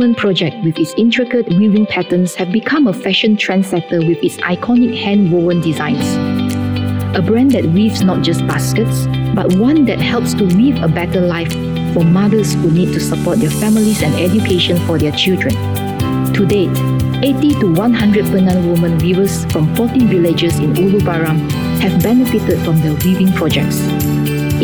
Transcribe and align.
Woman 0.00 0.14
project, 0.14 0.64
with 0.64 0.78
its 0.78 0.94
intricate 0.96 1.46
weaving 1.50 1.84
patterns, 1.84 2.34
have 2.36 2.50
become 2.50 2.86
a 2.86 2.92
fashion 2.94 3.36
trendsetter 3.36 4.00
with 4.08 4.24
its 4.24 4.38
iconic 4.38 4.96
hand-woven 4.96 5.60
designs. 5.60 6.16
A 7.14 7.20
brand 7.20 7.50
that 7.50 7.66
weaves 7.66 8.00
not 8.00 8.22
just 8.22 8.40
baskets, 8.46 9.04
but 9.34 9.54
one 9.56 9.84
that 9.84 9.98
helps 9.98 10.32
to 10.32 10.46
weave 10.56 10.82
a 10.82 10.88
better 10.88 11.20
life 11.20 11.52
for 11.92 12.02
mothers 12.02 12.54
who 12.54 12.70
need 12.70 12.94
to 12.94 12.98
support 12.98 13.40
their 13.40 13.50
families 13.50 14.02
and 14.02 14.14
education 14.14 14.78
for 14.86 14.98
their 14.98 15.12
children. 15.12 15.52
To 16.32 16.46
date, 16.46 16.72
80 17.22 17.60
to 17.60 17.74
100 17.74 18.24
Penan 18.24 18.72
women 18.72 18.96
weavers 19.00 19.44
from 19.52 19.76
14 19.76 20.08
villages 20.08 20.60
in 20.60 20.74
Ulu 20.76 21.00
Baram 21.00 21.38
have 21.82 22.02
benefited 22.02 22.58
from 22.64 22.80
the 22.80 22.94
weaving 23.04 23.34
projects. 23.34 23.80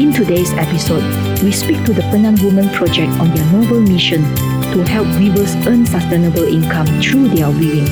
In 0.01 0.15
today's 0.15 0.53
episode, 0.55 1.05
we 1.43 1.53
speak 1.53 1.85
to 1.85 1.93
the 1.93 2.01
Penan 2.09 2.43
Women 2.43 2.71
Project 2.71 3.13
on 3.21 3.35
their 3.35 3.45
noble 3.53 3.83
mission 3.83 4.25
to 4.77 4.85
help 4.85 5.09
weavers 5.17 5.57
earn 5.67 5.87
sustainable 5.87 6.45
income 6.45 6.85
through 7.01 7.29
their 7.29 7.49
weaving. 7.49 7.89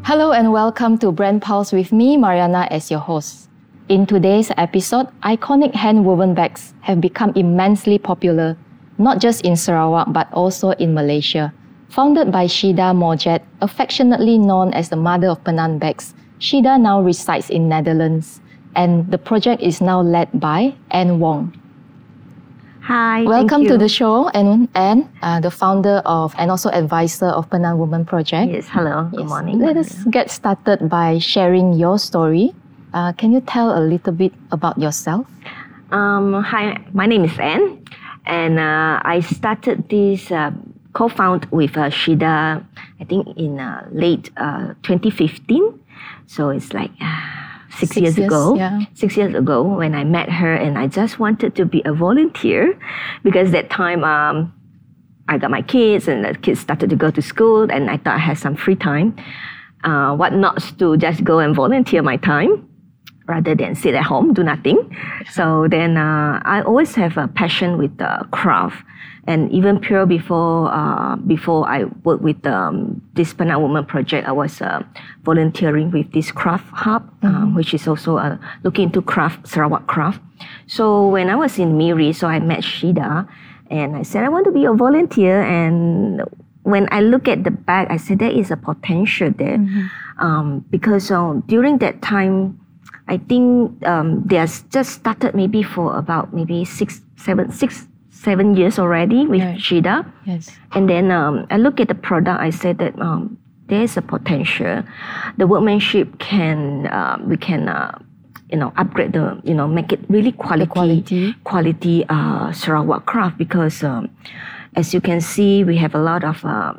Hello 0.00 0.32
and 0.32 0.50
welcome 0.50 0.96
to 1.04 1.12
Brand 1.12 1.42
Pulse 1.42 1.72
with 1.72 1.92
me, 1.92 2.16
Mariana, 2.16 2.66
as 2.70 2.90
your 2.90 3.00
host. 3.00 3.50
In 3.90 4.06
today's 4.06 4.50
episode, 4.56 5.08
iconic 5.20 5.74
hand-woven 5.74 6.32
bags 6.32 6.72
have 6.80 7.02
become 7.02 7.36
immensely 7.36 7.98
popular, 7.98 8.56
not 8.96 9.20
just 9.20 9.44
in 9.44 9.56
Sarawak 9.56 10.10
but 10.14 10.32
also 10.32 10.70
in 10.80 10.94
Malaysia. 10.94 11.52
Founded 11.90 12.32
by 12.32 12.46
Shida 12.46 12.96
Morjet, 12.96 13.42
affectionately 13.60 14.38
known 14.38 14.72
as 14.72 14.88
the 14.88 14.96
mother 14.96 15.28
of 15.28 15.44
Penan 15.44 15.78
bags, 15.78 16.14
Shida 16.40 16.80
now 16.80 17.02
resides 17.02 17.50
in 17.50 17.68
Netherlands, 17.68 18.40
and 18.74 19.10
the 19.12 19.18
project 19.18 19.60
is 19.60 19.82
now 19.82 20.00
led 20.00 20.32
by 20.40 20.72
Ann 20.92 21.20
Wong. 21.20 21.52
Hi. 22.86 23.24
Welcome 23.24 23.66
to 23.66 23.76
the 23.76 23.88
show, 23.88 24.28
Ann, 24.28 24.68
Ann 24.76 25.10
uh, 25.20 25.40
the 25.40 25.50
founder 25.50 26.02
of 26.06 26.34
and 26.38 26.52
also 26.52 26.70
advisor 26.70 27.26
of 27.26 27.50
Penan 27.50 27.78
Women 27.78 28.04
Project. 28.04 28.52
Yes, 28.52 28.68
hello. 28.70 29.10
Good 29.10 29.26
Yes. 29.26 29.28
morning. 29.28 29.58
Let 29.58 29.76
us 29.76 30.04
get 30.06 30.30
started 30.30 30.88
by 30.88 31.18
sharing 31.18 31.72
your 31.74 31.98
story. 31.98 32.54
Uh, 32.94 33.10
can 33.18 33.32
you 33.32 33.40
tell 33.40 33.76
a 33.76 33.82
little 33.82 34.12
bit 34.12 34.32
about 34.52 34.78
yourself? 34.78 35.26
Um, 35.90 36.38
hi, 36.46 36.78
my 36.92 37.06
name 37.06 37.24
is 37.24 37.36
Ann, 37.42 37.82
and 38.24 38.58
uh, 38.60 39.02
I 39.02 39.18
started 39.18 39.88
this 39.90 40.30
uh, 40.30 40.52
co-found 40.92 41.46
with 41.50 41.76
uh, 41.76 41.90
Shida, 41.90 42.62
I 43.00 43.04
think 43.04 43.26
in 43.36 43.58
uh, 43.58 43.82
late 43.90 44.30
uh, 44.36 44.74
2015. 44.86 45.74
So 46.26 46.50
it's 46.50 46.72
like 46.72 46.94
uh, 47.02 47.45
six, 47.76 47.92
Six 47.92 47.96
years, 47.96 48.18
years, 48.18 48.26
ago. 48.28 48.56
yeah. 48.56 48.80
Six 48.94 49.16
years 49.16 49.34
ago 49.34 49.62
when 49.62 49.94
I 49.94 50.04
met 50.04 50.28
her, 50.30 50.54
and 50.54 50.78
I 50.78 50.86
just 50.86 51.18
wanted 51.18 51.54
to 51.56 51.64
be 51.64 51.82
a 51.84 51.92
volunteer 51.92 52.78
because 53.22 53.50
that 53.52 53.70
time 53.70 54.04
um, 54.04 54.52
I 55.28 55.38
got 55.38 55.50
my 55.50 55.62
kids, 55.62 56.08
and 56.08 56.24
the 56.24 56.34
kids 56.34 56.60
started 56.60 56.90
to 56.90 56.96
go 56.96 57.10
to 57.10 57.22
school, 57.22 57.70
and 57.70 57.90
I 57.90 57.96
thought 57.96 58.14
I 58.16 58.18
had 58.18 58.38
some 58.38 58.56
free 58.56 58.76
time. 58.76 59.16
Uh, 59.84 60.16
what 60.16 60.32
not 60.32 60.62
to 60.78 60.96
just 60.96 61.22
go 61.22 61.38
and 61.38 61.54
volunteer 61.54 62.02
my 62.02 62.16
time 62.16 62.68
rather 63.26 63.54
than 63.54 63.74
sit 63.74 63.94
at 63.94 64.04
home, 64.04 64.32
do 64.32 64.42
nothing. 64.42 64.78
So 65.32 65.66
then 65.68 65.96
uh, 65.96 66.40
I 66.44 66.62
always 66.62 66.94
have 66.94 67.16
a 67.18 67.28
passion 67.28 67.78
with 67.78 67.96
the 67.98 68.26
craft. 68.30 68.84
And 69.28 69.50
even 69.50 69.80
pure 69.80 70.06
before 70.06 70.72
uh, 70.72 71.16
before 71.16 71.66
I 71.66 71.84
worked 72.04 72.22
with 72.22 72.46
um, 72.46 73.02
this 73.14 73.34
Penan 73.34 73.60
Woman 73.60 73.84
project, 73.84 74.28
I 74.28 74.30
was 74.30 74.62
uh, 74.62 74.84
volunteering 75.24 75.90
with 75.90 76.12
this 76.12 76.30
craft 76.30 76.66
hub, 76.70 77.10
um, 77.24 77.56
which 77.56 77.74
is 77.74 77.88
also 77.88 78.18
uh, 78.18 78.38
looking 78.62 78.84
into 78.84 79.02
craft, 79.02 79.48
Sarawak 79.48 79.88
craft. 79.88 80.20
So 80.68 81.08
when 81.08 81.28
I 81.28 81.34
was 81.34 81.58
in 81.58 81.76
Miri, 81.76 82.12
so 82.12 82.28
I 82.28 82.38
met 82.38 82.60
Shida, 82.60 83.26
and 83.68 83.96
I 83.96 84.02
said 84.02 84.22
I 84.22 84.28
want 84.28 84.44
to 84.44 84.52
be 84.52 84.64
a 84.64 84.72
volunteer. 84.72 85.42
And 85.42 86.22
when 86.62 86.86
I 86.92 87.00
look 87.00 87.26
at 87.26 87.42
the 87.42 87.50
bag, 87.50 87.88
I 87.90 87.96
said 87.96 88.20
there 88.20 88.30
is 88.30 88.52
a 88.52 88.56
potential 88.56 89.34
there, 89.34 89.58
um, 90.18 90.64
because 90.70 91.10
uh, 91.10 91.34
during 91.46 91.78
that 91.78 92.00
time, 92.00 92.60
I 93.08 93.18
think 93.18 93.84
um, 93.86 94.22
they 94.26 94.38
are 94.38 94.48
just 94.70 94.90
started 94.98 95.34
maybe 95.34 95.62
for 95.62 95.96
about 95.96 96.34
maybe 96.34 96.64
six, 96.64 97.00
seven, 97.16 97.52
six, 97.52 97.86
seven 98.10 98.56
years 98.56 98.78
already 98.78 99.26
with 99.26 99.42
Right. 99.42 99.58
Shida. 99.58 100.10
Yes. 100.24 100.50
And 100.72 100.88
then 100.90 101.10
um, 101.12 101.46
I 101.50 101.56
look 101.58 101.78
at 101.78 101.88
the 101.88 101.94
product. 101.94 102.40
I 102.40 102.50
said 102.50 102.78
that 102.78 102.98
um, 102.98 103.38
there 103.68 103.82
is 103.82 103.96
a 103.96 104.02
potential. 104.02 104.82
The 105.38 105.46
workmanship 105.46 106.18
can 106.18 106.86
uh, 106.88 107.18
we 107.22 107.36
can 107.36 107.68
uh, 107.68 107.96
you 108.50 108.58
know 108.58 108.72
upgrade 108.76 109.12
the 109.12 109.40
you 109.44 109.54
know 109.54 109.68
make 109.68 109.92
it 109.92 110.00
really 110.08 110.32
quality 110.32 110.66
quality. 110.66 111.34
quality 111.44 112.04
uh, 112.08 112.50
Sarawak 112.52 113.06
craft 113.06 113.38
because 113.38 113.84
um, 113.84 114.10
as 114.74 114.92
you 114.92 115.00
can 115.00 115.20
see 115.20 115.62
we 115.62 115.76
have 115.78 115.94
a 115.94 116.02
lot 116.02 116.24
of. 116.24 116.44
Uh, 116.44 116.74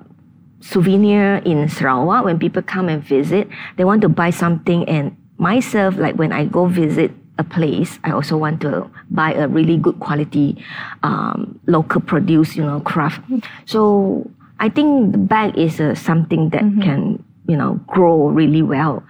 souvenir 0.60 1.38
in 1.46 1.70
Sarawak 1.70 2.26
when 2.26 2.40
people 2.40 2.64
come 2.64 2.90
and 2.90 3.02
visit 3.04 3.48
they 3.78 3.86
want 3.86 4.02
to 4.02 4.10
buy 4.10 4.32
something 4.32 4.90
and 4.90 5.16
myself 5.38 5.98
like 5.98 6.16
when 6.16 6.32
I 6.32 6.46
go 6.46 6.66
visit 6.66 7.12
a 7.38 7.44
place 7.44 8.00
I 8.04 8.12
also 8.12 8.36
want 8.38 8.62
to 8.62 8.90
buy 9.12 9.34
a 9.34 9.48
really 9.48 9.78
good 9.78 10.00
quality 10.00 10.58
um, 11.04 11.60
local 11.68 12.02
produce 12.02 12.56
you 12.56 12.64
know 12.66 12.80
craft. 12.82 13.22
So 13.66 14.26
I 14.60 14.70
think 14.70 15.12
the 15.12 15.20
bag 15.22 15.58
is 15.58 15.80
uh, 15.80 15.94
something 15.94 16.50
that 16.50 16.66
can 16.82 17.24
you 17.48 17.56
know 17.56 17.80
grow 17.88 18.28
really 18.30 18.62
well. 18.62 19.04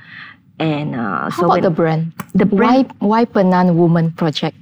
And 0.59 0.95
uh, 0.95 1.29
How 1.29 1.37
so 1.37 1.45
about 1.45 1.61
the 1.61 1.69
brand? 1.69 2.11
the 2.33 2.45
brand 2.45 2.91
Why, 2.97 3.23
why 3.23 3.25
Penan 3.25 3.75
Woman 3.77 4.11
Project? 4.11 4.57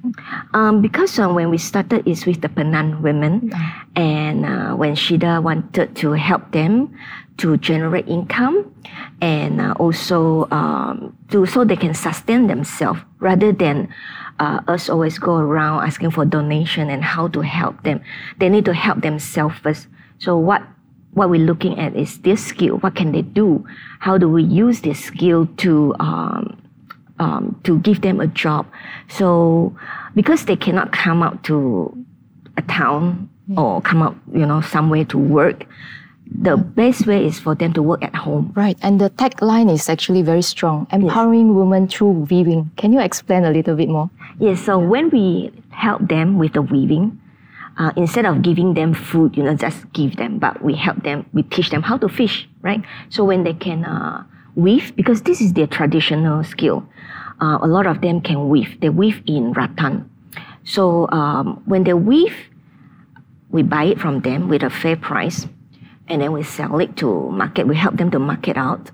um, 0.53 0.81
because 0.81 1.17
uh, 1.17 1.29
when 1.29 1.49
we 1.49 1.57
started 1.57 2.05
is 2.05 2.25
with 2.27 2.41
the 2.41 2.49
Penan 2.49 2.99
women, 3.01 3.49
and 3.95 4.45
uh, 4.45 4.75
when 4.75 4.93
Shida 4.95 5.41
wanted 5.41 5.95
to 6.03 6.11
help 6.11 6.51
them 6.51 6.91
to 7.38 7.57
generate 7.57 8.07
income, 8.07 8.73
and 9.22 9.59
uh, 9.59 9.73
also 9.78 10.47
um, 10.51 11.18
to 11.29 11.46
so 11.46 11.63
they 11.63 11.75
can 11.75 11.94
sustain 11.94 12.47
themselves 12.47 13.00
rather 13.19 13.51
than 13.51 13.90
uh, 14.40 14.62
us 14.68 14.90
always 14.90 15.18
go 15.18 15.35
around 15.35 15.85
asking 15.85 16.12
for 16.12 16.25
donation 16.25 16.90
and 16.90 17.03
how 17.03 17.28
to 17.28 17.41
help 17.41 17.84
them. 17.84 18.01
They 18.40 18.50
need 18.50 18.66
to 18.66 18.73
help 18.73 19.01
themselves 19.01 19.57
first. 19.59 19.88
So 20.19 20.38
what 20.38 20.63
what 21.13 21.29
we're 21.29 21.46
looking 21.46 21.79
at 21.79 21.96
is 21.96 22.19
this 22.19 22.46
skill. 22.46 22.78
What 22.78 22.96
can 22.96 23.12
they 23.12 23.22
do? 23.22 23.66
How 24.00 24.17
do 24.17 24.28
we 24.28 24.44
use 24.44 24.81
this 24.81 25.00
skill 25.03 25.47
to 25.57 25.96
um, 26.00 26.62
um, 27.19 27.59
to 27.63 27.79
give 27.79 28.02
them 28.02 28.19
a 28.19 28.28
job. 28.28 28.67
So 29.07 29.75
because 30.13 30.46
they 30.46 30.56
cannot 30.56 30.91
come 30.91 31.23
out 31.23 31.44
to 31.46 32.06
a 32.57 32.62
town 32.63 33.29
or 33.57 33.81
come 33.81 34.02
out, 34.02 34.16
you 34.34 34.46
know, 34.46 34.62
somewhere 34.62 35.06
to 35.06 35.17
work, 35.17 35.66
the 36.25 36.57
best 36.57 37.05
way 37.05 37.25
is 37.25 37.39
for 37.39 37.55
them 37.55 37.73
to 37.73 37.83
work 37.83 38.03
at 38.03 38.15
home. 38.15 38.51
Right, 38.55 38.77
and 38.81 38.99
the 38.99 39.09
tagline 39.11 39.71
is 39.71 39.89
actually 39.89 40.21
very 40.21 40.41
strong 40.41 40.87
empowering 40.91 41.55
women 41.55 41.87
through 41.87 42.27
weaving. 42.29 42.71
Can 42.77 42.93
you 42.93 42.99
explain 42.99 43.45
a 43.45 43.51
little 43.51 43.75
bit 43.75 43.89
more? 43.89 44.09
Yes, 44.39 44.61
so 44.61 44.79
when 44.79 45.09
we 45.09 45.51
help 45.69 46.07
them 46.07 46.37
with 46.37 46.53
the 46.53 46.61
weaving, 46.61 47.21
uh, 47.77 47.91
instead 47.95 48.25
of 48.25 48.41
giving 48.41 48.73
them 48.73 48.93
food, 48.93 49.35
you 49.35 49.43
know, 49.43 49.53
just 49.53 49.91
give 49.93 50.15
them, 50.15 50.39
but 50.39 50.61
we 50.63 50.75
help 50.75 51.03
them, 51.03 51.25
we 51.33 51.43
teach 51.43 51.69
them 51.69 51.83
how 51.83 51.97
to 51.97 52.07
fish, 52.07 52.47
right? 52.61 52.81
So 53.09 53.23
when 53.23 53.43
they 53.43 53.53
can 53.53 53.83
uh, 53.85 54.23
weave, 54.55 54.95
because 54.95 55.23
this 55.23 55.41
is 55.41 55.53
their 55.53 55.67
traditional 55.67 56.43
skill, 56.43 56.87
uh, 57.41 57.59
a 57.61 57.67
lot 57.67 57.85
of 57.85 58.01
them 58.01 58.21
can 58.21 58.49
weave. 58.49 58.79
They 58.79 58.89
weave 58.89 59.21
in 59.27 59.51
rattan. 59.51 60.09
So 60.63 61.09
um, 61.11 61.61
when 61.65 61.83
they 61.83 61.93
weave, 61.93 62.35
we 63.49 63.61
buy 63.61 63.85
it 63.85 63.99
from 63.99 64.21
them 64.21 64.49
with 64.49 64.63
a 64.63 64.69
fair 64.69 64.95
price, 64.95 65.47
and 66.07 66.22
then 66.22 66.31
we 66.31 66.43
sell 66.43 66.79
it 66.79 66.96
to 66.97 67.29
market. 67.31 67.67
We 67.67 67.75
help 67.75 67.97
them 67.97 68.11
to 68.11 68.19
market 68.19 68.57
out, 68.57 68.91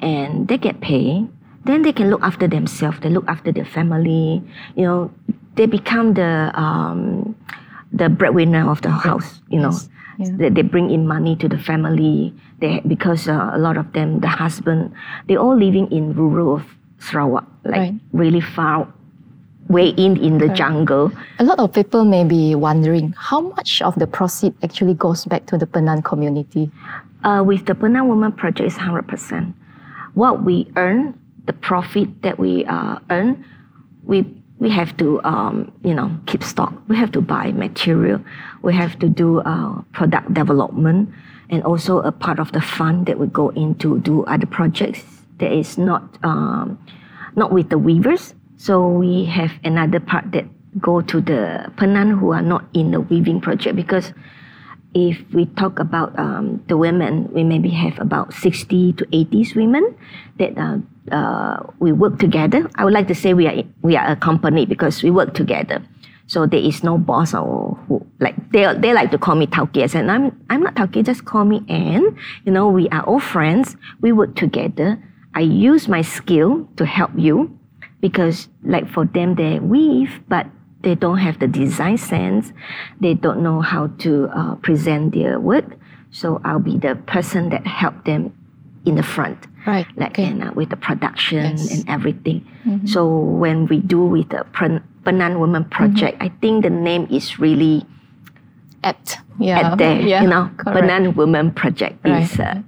and 0.00 0.48
they 0.48 0.58
get 0.58 0.80
paid. 0.80 1.28
Then 1.64 1.82
they 1.82 1.92
can 1.92 2.08
look 2.10 2.22
after 2.22 2.48
themselves. 2.48 3.00
They 3.00 3.10
look 3.10 3.26
after 3.28 3.52
their 3.52 3.64
family. 3.64 4.42
You 4.74 4.84
know, 4.84 5.10
they 5.54 5.66
become 5.66 6.14
the 6.14 6.50
um, 6.54 7.34
the 7.92 8.08
breadwinner 8.08 8.70
of 8.70 8.82
the 8.82 8.90
house. 8.90 9.40
You 9.48 9.60
know, 9.60 9.70
Yes. 9.72 9.88
Yeah. 10.18 10.34
they, 10.36 10.48
they 10.50 10.62
bring 10.62 10.90
in 10.90 11.06
money 11.06 11.36
to 11.36 11.48
the 11.48 11.58
family. 11.58 12.34
They 12.60 12.80
because 12.86 13.28
uh, 13.28 13.50
a 13.54 13.58
lot 13.58 13.76
of 13.76 13.92
them, 13.92 14.20
the 14.20 14.28
husband, 14.28 14.92
they 15.28 15.36
all 15.36 15.56
living 15.56 15.90
in 15.92 16.14
rural 16.14 16.56
of 16.56 16.64
Sarawak, 16.98 17.46
like 17.64 17.74
Right. 17.76 17.94
really 18.12 18.40
far 18.40 18.92
way 19.68 19.88
in 19.90 20.16
in 20.16 20.38
the 20.38 20.48
jungle. 20.48 21.12
A 21.38 21.44
lot 21.44 21.58
of 21.60 21.72
people 21.72 22.04
may 22.04 22.24
be 22.24 22.54
wondering 22.54 23.14
how 23.16 23.40
much 23.40 23.82
of 23.82 23.94
the 23.96 24.06
proceed 24.06 24.54
actually 24.62 24.94
goes 24.94 25.24
back 25.24 25.46
to 25.46 25.58
the 25.58 25.66
Penan 25.66 26.02
community. 26.02 26.70
Uh, 27.24 27.42
with 27.44 27.66
the 27.66 27.74
Penan 27.74 28.08
Women 28.08 28.32
Project, 28.32 28.66
is 28.66 28.76
hundred 28.76 29.06
percent. 29.08 29.54
What 30.14 30.44
we 30.44 30.70
earn, 30.76 31.18
the 31.46 31.52
profit 31.52 32.22
that 32.22 32.38
we 32.38 32.64
uh, 32.64 32.98
earn, 33.10 33.44
we 34.04 34.24
we 34.58 34.70
have 34.70 34.96
to 34.96 35.22
um, 35.24 35.70
you 35.84 35.94
know 35.94 36.10
keep 36.26 36.42
stock. 36.42 36.72
We 36.88 36.96
have 36.96 37.12
to 37.12 37.20
buy 37.20 37.52
material. 37.52 38.20
We 38.62 38.74
have 38.74 38.98
to 39.00 39.08
do 39.08 39.40
uh, 39.40 39.82
product 39.92 40.32
development, 40.32 41.10
and 41.50 41.62
also 41.62 42.00
a 42.00 42.12
part 42.12 42.38
of 42.38 42.52
the 42.52 42.60
fund 42.60 43.06
that 43.06 43.18
we 43.18 43.26
go 43.26 43.50
into 43.50 44.00
do 44.00 44.24
other 44.24 44.46
projects 44.46 45.04
that 45.38 45.52
is 45.52 45.76
not 45.76 46.02
um, 46.24 46.78
not 47.36 47.52
with 47.52 47.68
the 47.68 47.78
weavers. 47.78 48.34
So 48.58 48.88
we 48.88 49.24
have 49.26 49.52
another 49.62 50.00
part 50.00 50.32
that 50.32 50.44
go 50.80 51.00
to 51.00 51.20
the 51.20 51.72
Penan 51.76 52.18
who 52.18 52.32
are 52.32 52.42
not 52.42 52.64
in 52.74 52.90
the 52.90 53.00
weaving 53.00 53.40
project 53.40 53.76
because 53.76 54.12
if 54.94 55.22
we 55.32 55.46
talk 55.46 55.78
about 55.78 56.18
um, 56.18 56.62
the 56.66 56.76
women, 56.76 57.30
we 57.32 57.44
maybe 57.44 57.70
have 57.70 57.98
about 58.00 58.34
60 58.34 58.94
to 58.94 59.06
80 59.12 59.52
women 59.54 59.96
that 60.38 60.58
uh, 60.58 60.78
uh, 61.14 61.62
we 61.78 61.92
work 61.92 62.18
together. 62.18 62.68
I 62.74 62.84
would 62.84 62.92
like 62.92 63.06
to 63.08 63.14
say 63.14 63.32
we 63.32 63.46
are 63.46 63.62
we 63.82 63.96
are 63.96 64.10
a 64.10 64.16
company 64.16 64.66
because 64.66 65.02
we 65.04 65.10
work 65.10 65.34
together. 65.34 65.80
So 66.26 66.44
there 66.44 66.60
is 66.60 66.82
no 66.82 66.98
boss 66.98 67.34
or 67.34 67.78
who 67.86 68.04
like 68.18 68.34
they 68.50 68.66
they 68.74 68.92
like 68.92 69.12
to 69.12 69.18
call 69.18 69.36
me 69.36 69.46
Taukias 69.46 69.94
and 69.94 70.10
I'm 70.10 70.34
I'm 70.50 70.62
not 70.62 70.74
Tauki, 70.74 71.04
just 71.04 71.24
call 71.24 71.44
me 71.44 71.62
Ann. 71.68 72.18
You 72.44 72.52
know, 72.52 72.68
we 72.68 72.88
are 72.88 73.02
all 73.04 73.20
friends. 73.20 73.76
We 74.00 74.12
work 74.12 74.34
together. 74.34 74.98
I 75.34 75.40
use 75.40 75.86
my 75.86 76.02
skill 76.02 76.68
to 76.76 76.84
help 76.84 77.12
you 77.14 77.57
because 78.00 78.48
like 78.62 78.88
for 78.88 79.04
them 79.04 79.34
they 79.34 79.58
weave 79.58 80.20
but 80.28 80.46
they 80.82 80.94
don't 80.94 81.18
have 81.18 81.38
the 81.38 81.48
design 81.48 81.98
sense. 81.98 82.52
They 83.00 83.14
don't 83.14 83.42
know 83.42 83.60
how 83.60 83.88
to 83.98 84.28
uh, 84.28 84.54
present 84.56 85.14
their 85.14 85.40
work. 85.40 85.64
So 86.10 86.40
I'll 86.44 86.60
be 86.60 86.78
the 86.78 86.94
person 86.94 87.50
that 87.50 87.66
help 87.66 88.04
them 88.04 88.32
in 88.86 88.94
the 88.94 89.02
front, 89.02 89.46
right? 89.66 89.86
Like 89.96 90.12
okay. 90.12 90.24
and 90.24 90.42
uh, 90.42 90.52
with 90.54 90.70
the 90.70 90.76
production 90.76 91.58
yes. 91.58 91.74
and 91.74 91.88
everything. 91.88 92.46
Mm-hmm. 92.64 92.86
So 92.86 93.06
when 93.06 93.66
we 93.66 93.80
do 93.80 94.04
with 94.06 94.30
the 94.30 94.46
Penan 94.52 95.40
Women 95.40 95.64
Project, 95.64 96.18
mm-hmm. 96.18 96.32
I 96.32 96.40
think 96.40 96.62
the 96.62 96.70
name 96.70 97.06
is 97.10 97.38
really 97.38 97.84
apt. 98.84 99.18
Yeah, 99.38 99.72
at 99.72 99.78
there. 99.78 100.00
Yeah, 100.00 100.22
you 100.22 100.28
know, 100.28 100.50
correct. 100.56 100.78
Penan 100.78 101.16
Women 101.16 101.52
Project 101.52 101.98
right. 102.04 102.22
is. 102.22 102.38
Uh, 102.38 102.62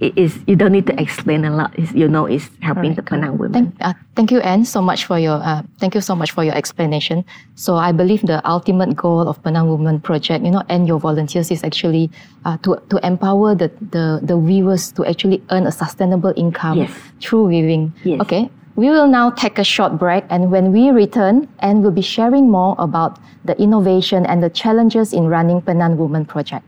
it 0.00 0.16
is 0.16 0.40
you 0.46 0.56
don't 0.56 0.72
need 0.72 0.86
to 0.86 0.96
explain 1.00 1.44
a 1.44 1.54
lot. 1.54 1.78
It's, 1.78 1.92
you 1.92 2.08
know, 2.08 2.24
it's 2.24 2.48
helping 2.60 2.94
the 2.94 3.02
Penan 3.02 3.36
women. 3.36 3.52
Thank, 3.52 3.74
uh, 3.80 3.92
thank 4.16 4.32
you, 4.32 4.40
Ann, 4.40 4.64
so 4.64 4.80
much 4.80 5.04
for 5.04 5.18
your 5.18 5.36
uh, 5.36 5.62
thank 5.78 5.94
you 5.94 6.00
so 6.00 6.16
much 6.16 6.32
for 6.32 6.42
your 6.42 6.54
explanation. 6.54 7.24
So 7.54 7.76
I 7.76 7.92
believe 7.92 8.22
the 8.22 8.40
ultimate 8.48 8.96
goal 8.96 9.28
of 9.28 9.42
Penan 9.42 9.68
Women 9.68 10.00
Project, 10.00 10.44
you 10.44 10.50
know, 10.50 10.62
and 10.68 10.88
your 10.88 10.98
volunteers 10.98 11.50
is 11.50 11.62
actually 11.62 12.10
uh, 12.46 12.56
to 12.64 12.80
to 12.88 12.96
empower 13.06 13.54
the, 13.54 13.70
the 13.92 14.20
the 14.22 14.36
weavers 14.38 14.90
to 14.92 15.04
actually 15.04 15.42
earn 15.50 15.66
a 15.66 15.72
sustainable 15.72 16.32
income 16.34 16.78
yes. 16.78 16.92
through 17.20 17.44
weaving. 17.46 17.92
Yes. 18.02 18.20
Okay. 18.22 18.50
We 18.76 18.88
will 18.88 19.08
now 19.08 19.28
take 19.28 19.58
a 19.58 19.64
short 19.64 19.98
break, 19.98 20.24
and 20.30 20.50
when 20.50 20.72
we 20.72 20.88
return, 20.88 21.48
Ann 21.58 21.82
will 21.82 21.90
be 21.90 22.00
sharing 22.00 22.48
more 22.48 22.74
about 22.78 23.18
the 23.44 23.52
innovation 23.60 24.24
and 24.24 24.42
the 24.42 24.48
challenges 24.48 25.12
in 25.12 25.26
running 25.26 25.60
Penan 25.60 25.96
Women 25.96 26.24
Project. 26.24 26.64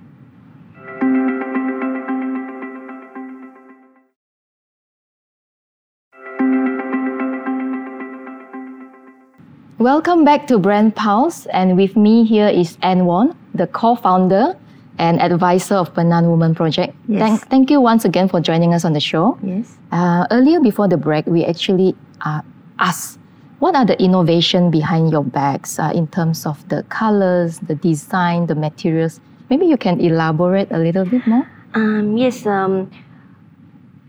Welcome 9.83 10.25
back 10.25 10.47
to 10.47 10.61
Brand 10.61 10.95
Pulse, 10.95 11.47
and 11.47 11.77
with 11.77 11.97
me 11.97 12.23
here 12.23 12.47
is 12.47 12.79
Ann 12.83 13.05
Wong, 13.05 13.37
the 13.53 13.67
co-founder 13.67 14.57
and 14.99 15.21
advisor 15.21 15.75
of 15.75 15.93
Penan 15.93 16.31
Women 16.31 16.55
Project. 16.55 16.95
Yes. 17.09 17.19
Thank, 17.19 17.51
thank 17.51 17.71
you 17.71 17.81
once 17.81 18.05
again 18.05 18.29
for 18.29 18.41
joining 18.41 18.75
us 18.75 18.85
on 18.85 18.93
the 18.93 19.01
show. 19.01 19.37
Yes. 19.43 19.77
Uh, 19.91 20.25
earlier 20.31 20.61
before 20.61 20.87
the 20.87 20.97
break, 20.97 21.27
we 21.27 21.45
actually 21.45 21.97
uh, 22.21 22.43
asked 22.79 23.19
what 23.59 23.75
are 23.75 23.85
the 23.85 24.01
innovation 24.01 24.71
behind 24.71 25.11
your 25.11 25.25
bags 25.25 25.81
uh, 25.81 25.91
in 25.93 26.07
terms 26.07 26.47
of 26.47 26.63
the 26.69 26.85
colors, 26.85 27.59
the 27.59 27.75
design, 27.75 28.47
the 28.47 28.55
materials. 28.55 29.19
Maybe 29.51 29.67
you 29.67 29.77
can 29.77 30.01
elaborate 30.01 30.71
a 30.71 30.79
little 30.79 31.05
bit 31.05 31.27
more. 31.27 31.51
Um, 31.75 32.17
yes. 32.17 32.47
Um, 32.47 32.89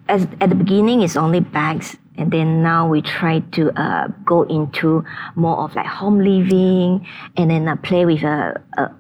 as 0.08 0.28
at 0.40 0.50
the 0.50 0.56
beginning, 0.56 1.02
it's 1.02 1.18
only 1.18 1.40
bags 1.40 1.98
and 2.18 2.32
then 2.32 2.62
now 2.62 2.88
we 2.88 3.02
try 3.02 3.40
to 3.54 3.72
uh, 3.80 4.08
go 4.26 4.44
into 4.44 5.04
more 5.36 5.58
of 5.60 5.76
like 5.76 5.86
home 5.86 6.20
living 6.20 7.06
and 7.38 7.50
then 7.50 7.68
uh, 7.68 7.76
play 7.78 8.06
with 8.06 8.24
a, 8.24 8.62
a, 8.78 8.92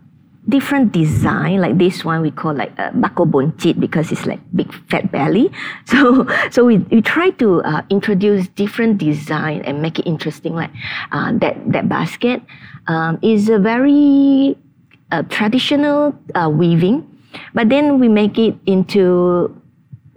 different 0.49 0.91
design. 0.91 1.61
Like 1.61 1.77
this 1.77 2.03
one 2.03 2.21
we 2.21 2.29
call 2.29 2.53
like 2.53 2.71
a 2.77 2.91
bako 2.91 3.29
boncit 3.31 3.79
because 3.79 4.11
it's 4.11 4.25
like 4.25 4.41
big 4.53 4.73
fat 4.89 5.09
belly. 5.11 5.49
So 5.85 6.27
so 6.51 6.65
we, 6.65 6.79
we 6.91 7.01
try 7.01 7.29
to 7.39 7.61
uh, 7.63 7.81
introduce 7.89 8.49
different 8.49 8.97
design 8.97 9.61
and 9.61 9.81
make 9.81 9.99
it 9.99 10.05
interesting 10.05 10.53
like 10.53 10.71
uh, 11.11 11.31
that 11.39 11.55
that 11.71 11.87
basket. 11.87 12.41
Um, 12.85 13.17
is 13.21 13.47
a 13.47 13.59
very 13.59 14.57
uh, 15.13 15.23
traditional 15.29 16.13
uh, 16.35 16.49
weaving 16.51 17.07
but 17.53 17.69
then 17.69 17.97
we 17.97 18.09
make 18.09 18.37
it 18.37 18.55
into 18.65 19.55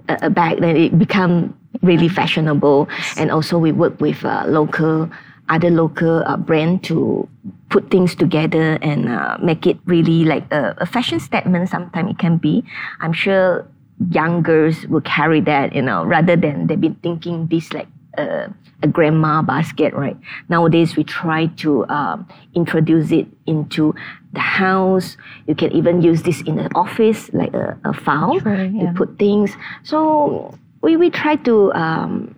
a, 0.09 0.19
a 0.23 0.31
bag 0.31 0.61
then 0.61 0.77
it 0.77 0.99
become 0.99 1.57
really 1.87 2.09
fashionable. 2.09 2.89
And 3.17 3.31
also 3.31 3.59
we 3.59 3.73
work 3.73 4.01
with 4.01 4.25
uh, 4.25 4.45
local, 4.47 5.09
other 5.49 5.71
local 5.71 6.23
uh, 6.27 6.37
brand 6.37 6.85
to 6.85 7.29
put 7.71 7.91
things 7.91 8.15
together 8.15 8.79
and 8.83 9.09
uh, 9.09 9.39
make 9.41 9.67
it 9.67 9.79
really 9.87 10.25
like 10.25 10.45
a, 10.53 10.75
a 10.79 10.87
fashion 10.87 11.21
statement. 11.21 11.69
Sometimes 11.69 12.11
it 12.11 12.19
can 12.19 12.37
be. 12.37 12.65
I'm 13.01 13.13
sure 13.13 13.67
young 14.11 14.43
girls 14.43 14.87
will 14.87 15.01
carry 15.01 15.41
that, 15.41 15.75
you 15.75 15.83
know, 15.83 16.05
rather 16.05 16.37
than 16.37 16.67
they've 16.67 16.81
been 16.81 16.97
thinking 16.97 17.47
this 17.47 17.73
like 17.73 17.89
a, 18.19 18.53
a 18.83 18.89
grandma 18.89 19.43
basket, 19.43 19.95
right? 19.95 20.17
Nowadays, 20.49 20.97
we 20.97 21.05
try 21.05 21.47
to 21.59 21.87
um, 21.89 22.29
introduce 22.55 23.11
it 23.11 23.27
into 23.47 23.95
the 24.33 24.41
house. 24.41 25.17
You 25.47 25.55
can 25.55 25.73
even 25.73 26.03
use 26.03 26.23
this 26.23 26.43
in 26.43 26.57
the 26.57 26.71
office, 26.75 27.33
like 27.33 27.55
a, 27.55 27.79
a 27.85 27.93
file 27.93 28.39
True, 28.41 28.71
yeah. 28.75 28.93
to 28.93 28.93
put 28.95 29.19
things. 29.19 29.53
So 29.83 30.55
we, 30.83 30.97
we 30.97 31.11
try 31.11 31.37
to 31.37 31.73
um, 31.75 32.35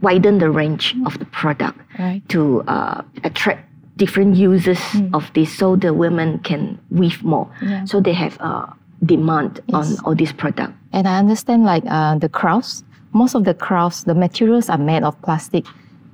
widen 0.00 0.38
the 0.38 0.50
range 0.50 0.94
of 1.06 1.18
the 1.18 1.24
product 1.26 1.78
right. 1.98 2.22
to 2.28 2.62
uh, 2.62 3.02
attract 3.24 3.68
different 3.96 4.36
users 4.36 4.78
mm. 4.78 5.14
of 5.14 5.32
this 5.34 5.56
so 5.56 5.76
the 5.76 5.94
women 5.94 6.38
can 6.40 6.78
weave 6.90 7.22
more. 7.22 7.48
Yeah. 7.62 7.84
So 7.84 8.00
they 8.00 8.12
have 8.12 8.36
uh, 8.40 8.66
demand 9.04 9.60
Yes. 9.66 9.98
on 9.98 10.04
all 10.04 10.14
this 10.14 10.32
product. 10.32 10.72
And 10.92 11.06
I 11.06 11.18
understand 11.18 11.64
like 11.64 11.84
uh, 11.86 12.18
the 12.18 12.28
crafts, 12.28 12.84
most 13.12 13.34
of 13.34 13.44
the 13.44 13.54
crafts, 13.54 14.04
the 14.04 14.14
materials 14.14 14.68
are 14.68 14.78
made 14.78 15.02
of 15.04 15.20
plastic. 15.22 15.64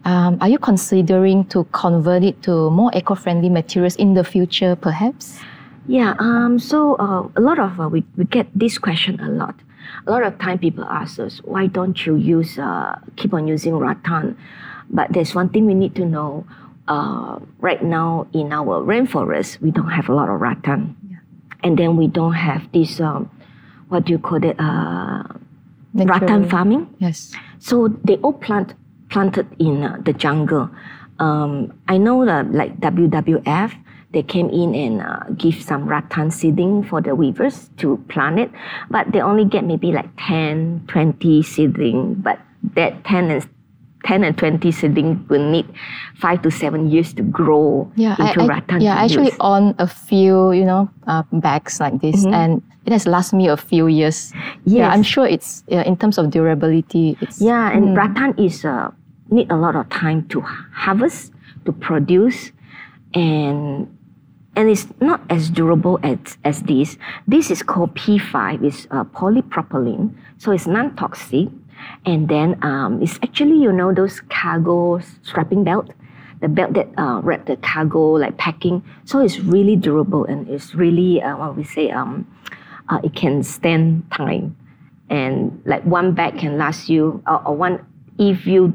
Um, 0.05 0.39
are 0.41 0.49
you 0.49 0.59
considering 0.59 1.45
to 1.47 1.65
convert 1.73 2.23
it 2.23 2.43
to 2.43 2.71
more 2.71 2.91
eco-friendly 2.95 3.49
materials 3.51 3.97
in 3.97 4.15
the 4.15 4.25
future, 4.25 4.77
perhaps? 4.77 5.39
Yeah, 5.87 6.15
um, 6.19 6.59
so 6.59 6.95
uh, 6.97 7.29
a 7.37 7.41
lot 7.41 7.59
of 7.59 7.81
uh, 7.81 7.89
we, 7.89 8.05
we 8.17 8.25
get 8.25 8.47
this 8.55 8.79
question 8.79 9.21
a 9.21 9.29
lot. 9.29 9.55
A 10.07 10.11
lot 10.11 10.23
of 10.23 10.39
time 10.39 10.59
people 10.59 10.85
ask 10.85 11.19
us, 11.19 11.39
why 11.45 11.67
don't 11.67 12.07
you 12.07 12.17
use 12.17 12.59
uh, 12.59 12.99
keep 13.17 13.33
on 13.35 13.47
using 13.49 13.77
rattan? 13.77 14.37
But 14.89 15.13
there's 15.13 15.35
one 15.35 15.49
thing 15.51 15.67
we 15.67 15.75
need 15.75 15.95
to 15.97 16.05
know. 16.05 16.47
Uh, 16.89 17.39
right 17.61 17.85
now 17.85 18.27
in 18.33 18.53
our 18.53 18.83
rainforest, 18.83 19.61
we 19.61 19.71
don't 19.71 19.91
have 19.91 20.09
a 20.09 20.13
lot 20.15 20.29
of 20.29 20.41
rattan, 20.41 20.97
Yeah. 21.09 21.19
and 21.63 21.79
then 21.79 21.97
we 21.97 22.09
don't 22.09 22.33
have 22.35 22.67
this 22.73 22.99
um, 23.01 23.31
what 23.89 24.07
do 24.07 24.13
you 24.13 24.19
call 24.19 24.43
it? 24.45 24.57
Uh, 24.59 25.23
rattan 25.95 26.49
farming. 26.49 26.93
Yes. 26.99 27.33
So 27.61 27.89
they 28.03 28.17
all 28.17 28.33
plant 28.33 28.75
planted 29.09 29.47
in 29.61 29.83
uh, 29.85 29.99
the 30.05 30.13
jungle. 30.13 30.71
Um, 31.21 31.73
I 31.87 31.97
know 31.99 32.25
that 32.25 32.51
like 32.53 32.81
WWF, 32.81 33.75
they 34.13 34.23
came 34.23 34.49
in 34.51 34.75
and 34.75 35.01
uh, 35.03 35.21
give 35.37 35.63
some 35.63 35.87
rattan 35.87 36.31
seeding 36.31 36.83
for 36.83 37.01
the 37.01 37.15
weavers 37.15 37.71
to 37.79 37.97
plant 38.09 38.39
it, 38.41 38.51
but 38.91 39.11
they 39.13 39.21
only 39.21 39.45
get 39.45 39.65
maybe 39.65 39.93
like 39.93 40.09
10, 40.19 40.85
20 40.89 41.43
seedling. 41.43 42.15
But 42.15 42.41
that 42.75 43.05
10 43.05 43.31
and 43.31 43.49
10 44.05 44.25
and 44.25 44.37
20 44.37 44.73
seedling 44.73 45.25
will 45.29 45.49
need 45.51 45.67
five 46.17 46.43
to 46.43 46.51
seven 46.51 46.91
years 46.91 47.13
to 47.15 47.23
grow 47.23 47.91
Yeah, 47.95 48.17
I, 48.19 48.29
into 48.31 48.43
I- 48.43 48.47
rattan. 48.47 48.81
yeah, 48.81 48.97
I 48.99 49.05
actually 49.05 49.31
own 49.41 49.75
a 49.79 49.87
few, 49.87 50.53
you 50.53 50.65
know, 50.65 50.91
uh, 51.07 51.23
bags 51.33 51.79
like 51.81 52.01
this, 52.01 52.25
Mhm. 52.27 52.33
and 52.35 52.63
it 52.87 52.93
has 52.93 53.07
lasted 53.07 53.37
me 53.37 53.47
a 53.47 53.57
few 53.57 53.87
years. 53.87 54.33
Yeah, 54.65 54.89
I'm 54.89 55.03
sure 55.05 55.27
it's 55.27 55.63
uh, 55.71 55.85
in 55.87 55.97
terms 55.97 56.17
of 56.19 56.31
durability. 56.31 57.17
It's 57.21 57.41
Yeah, 57.41 57.71
and 57.71 57.93
Mm. 57.93 57.97
rattan 57.97 58.35
is 58.39 58.65
uh, 58.65 58.91
need 59.31 59.53
a 59.53 59.57
lot 59.57 59.77
of 59.77 59.87
time 59.91 60.25
to 60.35 60.41
harvest, 60.73 61.31
to 61.67 61.71
produce, 61.73 62.51
and 63.15 63.87
and 64.61 64.69
it's 64.69 64.87
not 65.01 65.23
as 65.31 65.49
durable 65.49 65.99
as, 66.03 66.37
as 66.45 66.61
this. 66.65 66.99
This 67.27 67.51
is 67.51 67.63
called 67.63 67.95
P5. 67.95 68.63
It's 68.63 68.87
uh, 68.91 69.05
polypropylene, 69.05 70.15
so 70.37 70.53
it's 70.53 70.67
non-toxic. 70.67 71.49
And 72.05 72.29
then 72.29 72.63
um, 72.63 73.01
it's 73.03 73.19
actually 73.23 73.57
you 73.57 73.73
know 73.73 73.95
those 73.95 74.21
cargo 74.29 75.01
strapping 75.23 75.65
belt, 75.65 75.89
the 76.43 76.49
belt 76.49 76.75
that 76.75 76.89
uh, 76.99 77.23
wrap 77.23 77.47
the 77.47 77.57
cargo 77.57 78.13
like 78.21 78.37
packing. 78.37 78.85
So 79.07 79.21
it's 79.21 79.41
really 79.41 79.77
durable 79.77 80.27
and 80.27 80.47
it's 80.47 80.75
really 80.75 81.23
uh, 81.23 81.39
what 81.39 81.57
we 81.57 81.65
say 81.65 81.91
um, 81.91 82.31
uh, 82.91 83.01
it 83.03 83.15
can 83.15 83.43
stand 83.43 84.11
time, 84.13 84.55
and 85.09 85.63
like 85.65 85.83
one 85.87 86.13
bag 86.13 86.39
can 86.39 86.59
last 86.59 86.91
you 86.91 87.23
or 87.27 87.57
one 87.57 87.87
if 88.19 88.47
you 88.47 88.75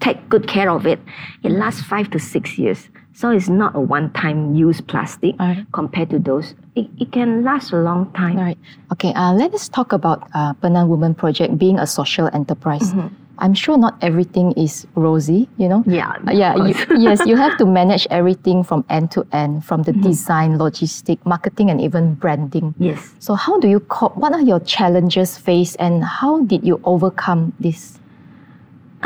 take 0.00 0.26
good 0.30 0.48
care 0.48 0.70
of 0.70 0.86
it, 0.86 1.00
it 1.42 1.50
lasts 1.50 1.82
five 1.82 2.10
to 2.12 2.18
six 2.18 2.56
years. 2.56 2.88
So 3.16 3.30
it's 3.30 3.48
not 3.48 3.74
a 3.74 3.80
one-time 3.80 4.54
use 4.54 4.82
plastic 4.82 5.40
Alright. 5.40 5.64
compared 5.72 6.10
to 6.10 6.18
those. 6.18 6.52
It, 6.74 6.84
it 7.00 7.12
can 7.12 7.42
last 7.42 7.72
a 7.72 7.80
long 7.80 8.12
time. 8.12 8.36
All 8.36 8.44
right. 8.44 8.58
Okay. 8.92 9.14
Uh, 9.14 9.32
let 9.32 9.54
us 9.54 9.68
talk 9.72 9.92
about 9.96 10.28
uh, 10.34 10.52
Penan 10.60 10.88
Women 10.88 11.14
Project 11.14 11.56
being 11.56 11.78
a 11.78 11.86
social 11.86 12.28
enterprise. 12.34 12.92
Mm-hmm. 12.92 13.08
I'm 13.38 13.54
sure 13.54 13.78
not 13.78 13.96
everything 14.02 14.52
is 14.52 14.86
rosy, 14.94 15.48
you 15.56 15.68
know. 15.68 15.82
Yeah, 15.86 16.12
Uh, 16.28 16.32
yeah. 16.32 16.56
You, 16.56 16.74
yes, 17.00 17.24
you 17.24 17.36
have 17.36 17.56
to 17.56 17.64
manage 17.64 18.06
everything 18.10 18.62
from 18.62 18.84
end 18.90 19.10
to 19.12 19.24
end, 19.32 19.64
from 19.64 19.80
Mm-hmm. 19.82 20.00
the 20.02 20.08
design, 20.08 20.58
logistic, 20.58 21.16
marketing, 21.24 21.70
and 21.70 21.80
even 21.80 22.14
branding. 22.16 22.74
Yes. 22.78 23.14
So, 23.18 23.34
how 23.34 23.60
do 23.60 23.68
you 23.68 23.80
cope? 23.80 24.16
What 24.16 24.32
are 24.32 24.40
your 24.40 24.60
challenges 24.60 25.36
faced, 25.36 25.76
and 25.78 26.04
how 26.04 26.44
did 26.44 26.64
you 26.64 26.80
overcome 26.84 27.52
this? 27.60 27.98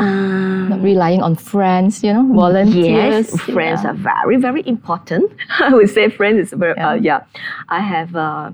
Um, 0.01 0.69
Not 0.69 0.81
relying 0.81 1.21
on 1.21 1.35
friends, 1.35 2.03
you 2.03 2.11
know, 2.11 2.25
volunteers. 2.33 3.29
Yes, 3.29 3.39
friends 3.41 3.81
yeah. 3.83 3.91
are 3.91 3.93
very, 3.93 4.37
very 4.37 4.63
important. 4.67 5.31
I 5.59 5.73
would 5.73 5.89
say 5.89 6.09
friends 6.09 6.39
is 6.47 6.53
very, 6.57 6.73
Yeah. 6.75 6.93
yeah. 6.93 7.17
Uh, 7.17 7.23
yeah. 7.29 7.41
I 7.69 7.79
have, 7.81 8.15
uh, 8.15 8.51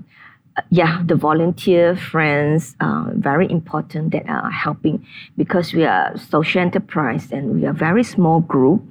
yeah, 0.70 1.02
the 1.06 1.14
volunteer 1.14 1.96
friends, 1.96 2.76
uh, 2.80 3.04
very 3.14 3.50
important 3.50 4.12
that 4.12 4.28
are 4.28 4.50
helping 4.50 5.06
because 5.38 5.72
we 5.72 5.84
are 5.84 6.16
social 6.18 6.60
enterprise 6.60 7.32
and 7.32 7.54
we 7.54 7.64
are 7.66 7.72
very 7.72 8.04
small 8.04 8.40
group. 8.40 8.82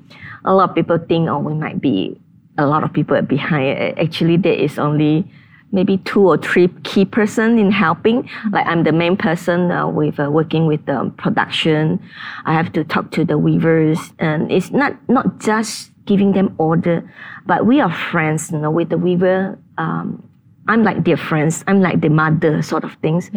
A 0.46 0.54
lot 0.54 0.70
of 0.70 0.76
people 0.76 0.98
think, 0.98 1.30
oh, 1.30 1.40
we 1.40 1.54
might 1.54 1.80
be, 1.80 2.20
a 2.58 2.66
lot 2.66 2.84
of 2.84 2.92
people 2.92 3.22
behind. 3.22 4.00
Actually, 4.00 4.38
there 4.38 4.54
is 4.54 4.80
only 4.80 5.30
maybe 5.72 5.98
two 6.00 6.22
or 6.28 6.38
three 6.38 6.68
key 6.84 7.06
person 7.06 7.58
in 7.60 7.72
helping. 7.72 8.30
Like 8.52 8.66
I'm 8.68 8.84
the 8.84 8.92
main 8.92 9.18
person 9.18 9.72
uh, 9.72 9.88
with 9.88 10.20
uh, 10.20 10.30
working 10.32 10.66
with 10.66 10.86
the 10.86 11.12
production. 11.18 12.00
I 12.46 12.54
have 12.54 12.72
to 12.74 12.84
talk 12.84 13.12
to 13.12 13.26
the 13.26 13.38
weavers, 13.38 14.00
and 14.20 14.52
it's 14.52 14.72
not 14.72 14.94
not 15.10 15.40
just 15.40 15.92
giving 16.06 16.32
them 16.32 16.56
order, 16.58 17.04
but 17.46 17.66
we 17.66 17.82
are 17.82 17.92
friends. 17.94 18.52
You 18.52 18.60
know, 18.60 18.72
with 18.72 18.90
the 18.90 18.98
weaver, 18.98 19.60
um, 19.78 20.24
I'm 20.68 20.84
like 20.84 21.04
their 21.04 21.18
friends. 21.18 21.64
I'm 21.68 21.82
like 21.82 22.02
the 22.02 22.10
mother 22.10 22.62
sort 22.62 22.84
of 22.84 22.94
things. 23.02 23.30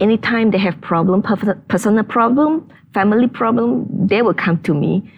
Anytime 0.00 0.50
they 0.50 0.58
have 0.58 0.80
problem, 0.80 1.22
personal 1.68 2.04
problem, 2.04 2.68
family 2.92 3.28
problem, 3.28 3.86
they 4.08 4.20
will 4.20 4.34
come 4.34 4.60
to 4.64 4.74
me. 4.74 5.10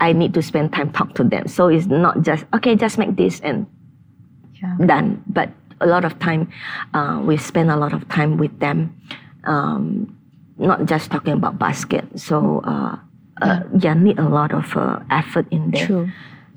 I 0.00 0.12
need 0.12 0.32
to 0.34 0.42
spend 0.42 0.72
time 0.72 0.90
talk 0.92 1.14
to 1.14 1.24
them. 1.24 1.48
So 1.48 1.68
it's 1.68 1.86
not 1.86 2.22
just 2.22 2.44
okay, 2.54 2.74
just 2.76 2.98
make 2.98 3.16
this 3.16 3.40
and 3.40 3.66
Yeah. 4.54 4.76
done. 4.86 5.22
But 5.28 5.50
a 5.80 5.86
lot 5.86 6.04
of 6.04 6.18
time, 6.18 6.50
uh, 6.94 7.20
we 7.24 7.36
spend 7.36 7.70
a 7.70 7.76
lot 7.76 7.92
of 7.92 8.08
time 8.08 8.36
with 8.38 8.58
them, 8.60 8.94
um, 9.44 10.16
not 10.58 10.86
just 10.86 11.10
talking 11.10 11.32
about 11.34 11.58
basket. 11.58 12.04
So 12.18 12.60
uh, 12.64 12.96
uh, 13.42 13.60
yeah, 13.78 13.94
need 13.94 14.18
a 14.18 14.28
lot 14.28 14.52
of 14.52 14.76
uh, 14.76 15.00
effort 15.10 15.46
in 15.50 15.70
there. 15.70 15.86
True. 15.86 16.08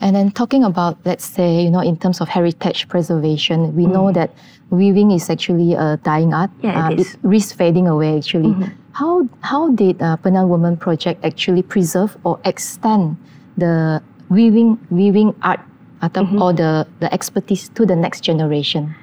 And 0.02 0.16
then 0.16 0.32
talking 0.32 0.64
about, 0.64 0.98
let's 1.04 1.26
say, 1.26 1.62
you 1.62 1.70
know, 1.70 1.82
in 1.82 1.98
terms 1.98 2.22
of 2.22 2.30
heritage 2.30 2.88
preservation, 2.88 3.76
we 3.76 3.86
know 3.86 4.14
that 4.14 4.32
weaving 4.70 5.12
is 5.12 5.30
actually 5.30 5.74
a 5.74 5.98
dying 6.04 6.34
art. 6.34 6.52
Mm. 6.60 6.64
Yeah, 6.64 6.90
it 6.90 7.00
Uh, 7.00 7.02
is. 7.02 7.08
Mm-hmm. 7.18 7.28
risks 7.28 7.52
fading 7.52 7.88
away, 7.88 8.16
actually. 8.18 8.56
How, 8.94 9.28
how 9.42 9.70
did 9.72 10.02
uh, 10.02 10.16
Penan 10.24 10.48
Women 10.48 10.78
Project 10.78 11.24
actually 11.26 11.64
preserve 11.64 12.16
or 12.24 12.40
extend 12.46 13.18
the 13.58 14.02
weaving, 14.30 14.80
weaving 14.90 15.36
art 15.44 15.60
Mm-hmm. 16.02 16.42
or 16.42 16.54
the, 16.54 16.88
the 17.02 17.14
expertise 17.14 17.68
to 17.76 17.86
the 17.86 17.94
next 17.94 18.22
generation? 18.24 18.96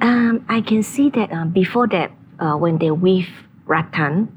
Um, 0.00 0.44
I 0.48 0.60
can 0.60 0.82
see 0.82 1.10
that 1.10 1.32
uh, 1.32 1.44
before 1.46 1.88
that, 1.88 2.12
uh, 2.38 2.56
when 2.56 2.78
they 2.78 2.90
weave 2.90 3.28
rattan, 3.66 4.30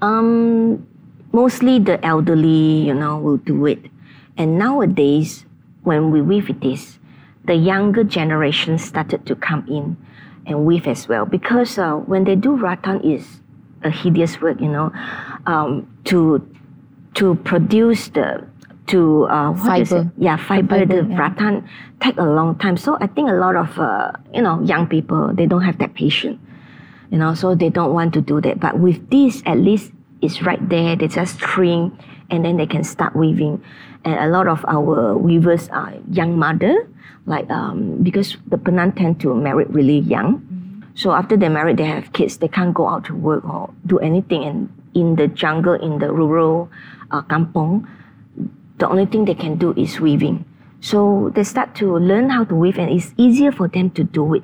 um, 0.00 0.86
mostly 1.32 1.78
the 1.78 2.04
elderly, 2.04 2.86
you 2.86 2.94
know, 2.94 3.18
will 3.18 3.38
do 3.38 3.66
it. 3.66 3.86
And 4.36 4.58
nowadays, 4.58 5.44
when 5.82 6.10
we 6.10 6.20
weave 6.20 6.60
this, 6.60 6.98
the 7.44 7.54
younger 7.54 8.04
generation 8.04 8.78
started 8.78 9.26
to 9.26 9.34
come 9.34 9.66
in 9.68 9.96
and 10.46 10.64
weave 10.64 10.86
as 10.86 11.08
well 11.08 11.26
because 11.26 11.78
uh, 11.78 11.94
when 11.94 12.24
they 12.24 12.36
do 12.36 12.56
rattan 12.56 13.00
is 13.00 13.40
a 13.82 13.90
hideous 13.90 14.40
work, 14.40 14.60
you 14.60 14.68
know, 14.68 14.92
um, 15.46 15.86
to 16.04 16.46
to 17.14 17.34
produce 17.36 18.08
the 18.08 18.46
to 18.92 19.26
uh, 19.26 19.52
what 19.52 19.80
is 19.80 19.88
Fiber. 19.88 20.02
it? 20.02 20.22
Yeah, 20.22 20.36
fiber. 20.36 20.68
fiber, 20.68 20.86
the 20.86 21.08
yeah. 21.08 21.18
rattan 21.18 21.68
take 22.00 22.16
a 22.18 22.24
long 22.24 22.56
time. 22.58 22.76
So 22.76 22.96
I 23.00 23.08
think 23.08 23.28
a 23.28 23.34
lot 23.34 23.56
of 23.56 23.78
uh, 23.78 24.12
you 24.32 24.42
know 24.42 24.62
young 24.62 24.86
people 24.86 25.32
they 25.34 25.46
don't 25.46 25.62
have 25.62 25.78
that 25.78 25.94
patience, 25.94 26.38
you 27.10 27.18
know, 27.18 27.34
so 27.34 27.54
they 27.54 27.68
don't 27.68 27.92
want 27.92 28.14
to 28.14 28.20
do 28.20 28.40
that. 28.40 28.60
But 28.60 28.78
with 28.78 29.10
this, 29.10 29.42
at 29.46 29.58
least 29.58 29.92
it's 30.20 30.42
right 30.42 30.60
there. 30.68 30.94
They 30.94 31.08
just 31.08 31.38
trim 31.38 31.98
and 32.30 32.44
then 32.44 32.56
they 32.56 32.66
can 32.66 32.84
start 32.84 33.16
weaving. 33.16 33.62
And 34.04 34.14
a 34.18 34.28
lot 34.28 34.46
of 34.48 34.64
our 34.68 35.16
weavers 35.16 35.68
are 35.68 35.94
young 36.10 36.38
mother, 36.38 36.88
like 37.26 37.48
um, 37.50 38.02
because 38.02 38.36
the 38.46 38.56
Penan 38.56 38.96
tend 38.96 39.20
to 39.20 39.34
marry 39.34 39.64
really 39.66 40.00
young. 40.00 40.42
So 40.94 41.12
after 41.12 41.36
they're 41.36 41.50
married, 41.50 41.78
they 41.78 41.86
have 41.86 42.12
kids. 42.12 42.38
They 42.38 42.48
can't 42.48 42.74
go 42.74 42.88
out 42.88 43.04
to 43.06 43.14
work 43.14 43.44
or 43.44 43.72
do 43.86 43.98
anything. 43.98 44.44
And 44.44 44.68
in 44.94 45.16
the 45.16 45.28
jungle, 45.28 45.74
in 45.74 45.98
the 45.98 46.12
rural 46.12 46.68
uh, 47.10 47.22
kampong, 47.22 47.88
the 48.78 48.88
only 48.88 49.06
thing 49.06 49.24
they 49.24 49.34
can 49.34 49.56
do 49.56 49.72
is 49.76 50.00
weaving. 50.00 50.44
So 50.80 51.30
they 51.34 51.44
start 51.44 51.74
to 51.76 51.96
learn 51.98 52.30
how 52.30 52.44
to 52.44 52.54
weave, 52.54 52.78
and 52.78 52.90
it's 52.90 53.14
easier 53.16 53.52
for 53.52 53.68
them 53.68 53.90
to 53.90 54.04
do 54.04 54.34
it 54.34 54.42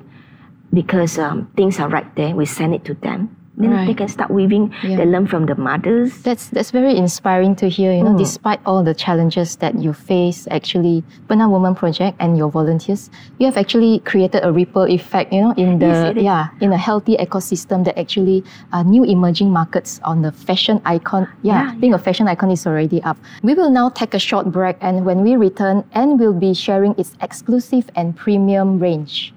because 0.73 1.17
um, 1.17 1.51
things 1.55 1.79
are 1.79 1.89
right 1.89 2.15
there. 2.15 2.35
We 2.35 2.45
send 2.45 2.73
it 2.73 2.85
to 2.85 2.93
them. 2.93 3.35
Then 3.59 3.85
they 3.85 3.93
can 3.93 4.07
start 4.07 4.31
weaving. 4.31 4.73
Yeah. 4.83 4.95
They 4.95 5.05
learn 5.05 5.27
from 5.27 5.45
the 5.45 5.55
mothers. 5.55 6.15
That's 6.23 6.47
that's 6.47 6.71
very 6.71 6.95
inspiring 6.95 7.55
to 7.59 7.67
hear. 7.67 7.91
You 7.91 8.03
know, 8.07 8.15
Mm. 8.15 8.23
despite 8.23 8.59
all 8.65 8.83
the 8.87 8.95
challenges 8.95 9.57
that 9.59 9.75
you 9.75 9.91
face, 9.91 10.47
actually, 10.49 11.03
Penan 11.27 11.51
Woman 11.51 11.75
Project 11.75 12.15
and 12.23 12.37
your 12.39 12.47
volunteers, 12.49 13.11
you 13.37 13.45
have 13.45 13.57
actually 13.59 13.99
created 14.07 14.47
a 14.47 14.51
ripple 14.55 14.87
effect. 14.87 15.33
You 15.35 15.41
know, 15.51 15.53
in 15.59 15.77
the 15.79 15.91
Yes, 15.91 16.15
yeah, 16.23 16.47
in 16.63 16.71
a 16.71 16.77
healthy 16.79 17.17
ecosystem 17.19 17.83
that 17.83 17.99
actually 17.99 18.43
uh, 18.71 18.83
new 18.83 19.03
emerging 19.03 19.51
markets 19.51 19.99
on 20.07 20.21
the 20.23 20.31
fashion 20.31 20.79
icon. 20.85 21.27
Yeah, 21.43 21.51
Yeah, 21.51 21.75
being 21.83 21.93
a 21.93 21.99
fashion 21.99 22.27
icon 22.31 22.51
is 22.55 22.63
already 22.65 23.03
up. 23.03 23.17
We 23.43 23.53
will 23.59 23.69
now 23.69 23.89
take 23.91 24.13
a 24.15 24.19
short 24.23 24.47
break, 24.55 24.77
and 24.79 25.03
when 25.03 25.19
we 25.21 25.35
return, 25.35 25.83
and 25.91 26.15
we'll 26.17 26.31
be 26.39 26.53
sharing 26.55 26.95
its 26.97 27.17
exclusive 27.19 27.91
and 27.99 28.15
premium 28.15 28.79
range. 28.79 29.33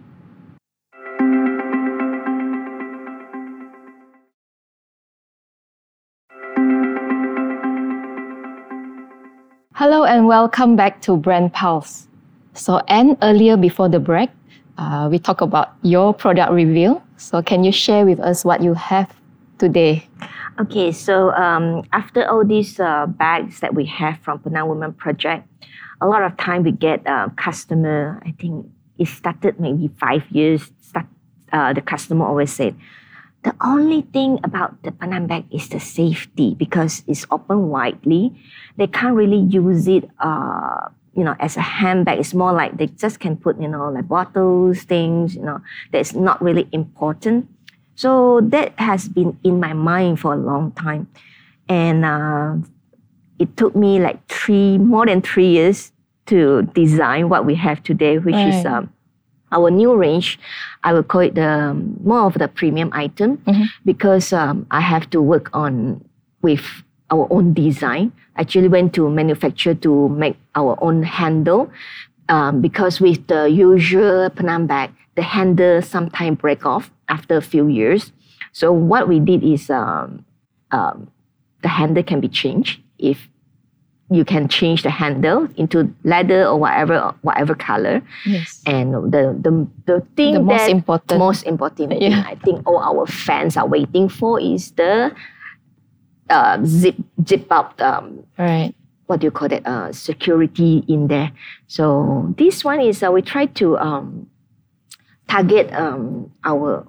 Hello 9.82 10.04
and 10.04 10.28
welcome 10.28 10.76
back 10.76 11.02
to 11.02 11.16
Brand 11.16 11.52
Pulse. 11.52 12.06
So, 12.54 12.78
and 12.86 13.18
earlier 13.20 13.56
before 13.56 13.88
the 13.88 13.98
break, 13.98 14.30
uh, 14.78 15.08
we 15.10 15.18
talked 15.18 15.42
about 15.42 15.74
your 15.82 16.14
product 16.14 16.52
reveal. 16.52 17.02
So, 17.16 17.42
can 17.42 17.64
you 17.64 17.72
share 17.72 18.06
with 18.06 18.20
us 18.20 18.44
what 18.44 18.62
you 18.62 18.74
have 18.74 19.12
today? 19.58 20.06
Okay, 20.60 20.92
so 20.92 21.32
um, 21.32 21.82
after 21.92 22.24
all 22.30 22.44
these 22.44 22.78
uh, 22.78 23.06
bags 23.06 23.58
that 23.58 23.74
we 23.74 23.84
have 23.86 24.20
from 24.20 24.38
Penan 24.38 24.68
Women 24.68 24.92
Project, 24.92 25.48
a 26.00 26.06
lot 26.06 26.22
of 26.22 26.36
time 26.36 26.62
we 26.62 26.70
get 26.70 27.04
uh, 27.04 27.30
customer. 27.34 28.22
I 28.24 28.30
think 28.38 28.70
it 28.98 29.08
started 29.08 29.58
maybe 29.58 29.90
five 29.98 30.22
years. 30.30 30.70
Start, 30.80 31.06
uh, 31.52 31.72
the 31.72 31.82
customer 31.82 32.24
always 32.24 32.52
said, 32.52 32.76
the 33.42 33.54
only 33.61 34.02
thing 34.02 34.38
about 34.44 34.82
the 34.82 34.92
Penan 34.92 35.26
bag 35.26 35.44
is 35.50 35.68
the 35.68 35.80
safety 35.80 36.54
because 36.54 37.02
it's 37.06 37.26
open 37.30 37.68
widely. 37.68 38.32
They 38.76 38.87
can't 38.87 39.14
really 39.14 39.38
use 39.38 39.88
it, 39.88 40.08
uh, 40.20 40.88
you 41.14 41.25
know, 41.25 41.34
as 41.40 41.56
a 41.56 41.61
handbag. 41.61 42.20
It's 42.20 42.34
more 42.34 42.52
like 42.52 42.76
they 42.76 42.87
just 42.87 43.18
can 43.18 43.37
put, 43.37 43.61
you 43.61 43.68
know, 43.68 43.90
like 43.90 44.06
bottles, 44.06 44.82
things, 44.82 45.34
you 45.34 45.42
know, 45.42 45.61
that's 45.90 46.14
not 46.14 46.40
really 46.40 46.68
important. 46.72 47.49
So 47.96 48.40
that 48.42 48.78
has 48.78 49.08
been 49.08 49.38
in 49.42 49.58
my 49.58 49.72
mind 49.72 50.20
for 50.20 50.34
a 50.34 50.37
long 50.37 50.72
time. 50.72 51.08
And 51.68 52.04
uh, 52.04 52.56
it 53.38 53.56
took 53.56 53.75
me 53.75 53.99
like 53.99 54.26
three, 54.28 54.78
more 54.78 55.04
than 55.04 55.20
three 55.20 55.49
years 55.49 55.90
to 56.26 56.62
design 56.75 57.28
what 57.28 57.44
we 57.44 57.56
have 57.56 57.82
today, 57.82 58.18
which 58.18 58.37
is 58.37 58.64
um, 58.64 58.92
our 59.52 59.71
new 59.71 59.94
range. 59.94 60.38
I 60.82 60.92
will 60.92 61.02
call 61.02 61.21
it 61.21 61.35
the 61.35 61.75
more 62.02 62.26
of 62.26 62.35
the 62.35 62.49
premium 62.49 62.90
item 62.92 63.42
because 63.85 64.32
um, 64.32 64.66
I 64.71 64.80
have 64.80 65.09
to 65.11 65.23
work 65.23 65.50
on 65.52 66.04
with 66.42 66.64
our 67.11 67.28
own 67.30 67.54
design. 67.54 68.12
Actually, 68.37 68.68
went 68.68 68.94
to 68.94 69.09
manufacture 69.11 69.75
to 69.75 70.09
make 70.09 70.37
our 70.54 70.76
own 70.82 71.02
handle 71.02 71.71
um, 72.28 72.61
because 72.61 73.00
with 73.00 73.26
the 73.26 73.49
usual 73.50 74.30
Penan 74.30 74.66
bag, 74.66 74.90
the 75.14 75.23
handle 75.23 75.82
sometimes 75.82 76.38
break 76.38 76.64
off 76.64 76.90
after 77.09 77.37
a 77.37 77.42
few 77.42 77.68
years. 77.68 78.12
So 78.52 78.73
what 78.73 79.09
we 79.09 79.21
did 79.21 79.44
is 79.44 79.68
um, 79.71 80.25
um, 80.71 81.11
the 81.62 81.68
handle 81.68 82.02
can 82.02 82.21
be 82.21 82.28
changed 82.28 82.80
if 82.99 83.28
you 84.14 84.25
can 84.25 84.49
change 84.49 84.83
the 84.83 84.90
handle 84.90 85.49
into 85.57 85.92
leather 86.04 86.45
or 86.47 86.59
whatever 86.59 87.14
whatever 87.23 87.54
color. 87.54 88.02
Yes. 88.26 88.61
And 88.66 88.95
the 89.12 89.33
the 89.40 89.66
the 89.87 90.00
thing 90.16 90.35
The 90.35 90.40
most 90.42 90.59
that 90.66 90.71
important. 90.71 91.19
most 91.19 91.42
important 91.45 91.90
thing 91.90 92.02
Yeah. 92.02 92.25
I 92.26 92.35
think 92.37 92.62
all 92.66 92.78
our 92.78 93.07
fans 93.07 93.57
are 93.57 93.66
waiting 93.66 94.09
for 94.09 94.40
is 94.40 94.73
the 94.73 95.12
uh, 96.31 96.59
zip 96.64 96.97
zip 97.26 97.47
up 97.50 97.81
um, 97.81 98.25
Right. 98.38 98.75
what 99.07 99.21
do 99.21 99.26
you 99.26 99.31
call 99.31 99.49
that 99.49 99.66
uh, 99.66 99.92
security 99.92 100.85
in 100.88 101.09
there. 101.09 101.31
So 101.66 102.33
this 102.38 102.64
one 102.64 102.81
is 102.81 103.02
uh, 103.02 103.11
we 103.12 103.23
try 103.23 103.47
to 103.61 103.76
um, 103.78 104.26
target 105.28 105.73
um, 105.73 106.31
our 106.45 106.87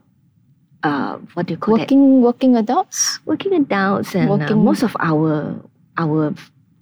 uh, 0.84 1.18
what 1.34 1.46
do 1.48 1.53
you 1.53 1.58
call 1.58 1.75
it? 1.75 1.80
working 1.88 2.22
working 2.22 2.56
adults. 2.56 3.20
Working 3.25 3.53
adults 3.53 4.15
and 4.15 4.30
uh, 4.32 4.56
most 4.56 4.84
of 4.84 4.96
our 5.00 5.56
our 5.98 6.34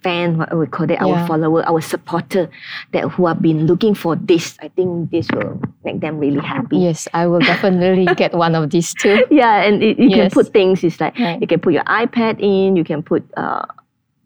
fan, 0.02 0.36
what 0.38 0.50
we 0.56 0.66
call 0.66 0.90
it, 0.90 1.00
our 1.00 1.08
Yeah. 1.16 1.26
follower, 1.26 1.62
our 1.66 1.80
supporter 1.80 2.50
that 2.92 3.04
who 3.14 3.26
have 3.26 3.40
been 3.40 3.66
looking 3.66 3.94
for 3.94 4.16
this. 4.16 4.58
I 4.60 4.68
think 4.68 5.10
this 5.10 5.28
will 5.32 5.60
make 5.84 6.00
them 6.00 6.18
really 6.18 6.40
happy. 6.42 6.78
Yes, 6.78 7.08
I 7.14 7.26
will 7.26 7.40
definitely 7.40 8.06
get 8.22 8.34
one 8.34 8.54
of 8.54 8.70
these 8.70 8.92
too. 8.94 9.24
Yeah, 9.30 9.62
and 9.62 9.82
it, 9.82 9.98
you 9.98 10.10
can 10.10 10.30
put 10.30 10.52
things. 10.52 10.82
It's 10.84 11.00
like 11.00 11.18
Right. 11.18 11.40
you 11.40 11.46
can 11.46 11.60
put 11.60 11.72
your 11.72 11.84
iPad 11.84 12.40
in. 12.40 12.76
You 12.76 12.84
can 12.84 13.02
put 13.02 13.22
uh, 13.36 13.64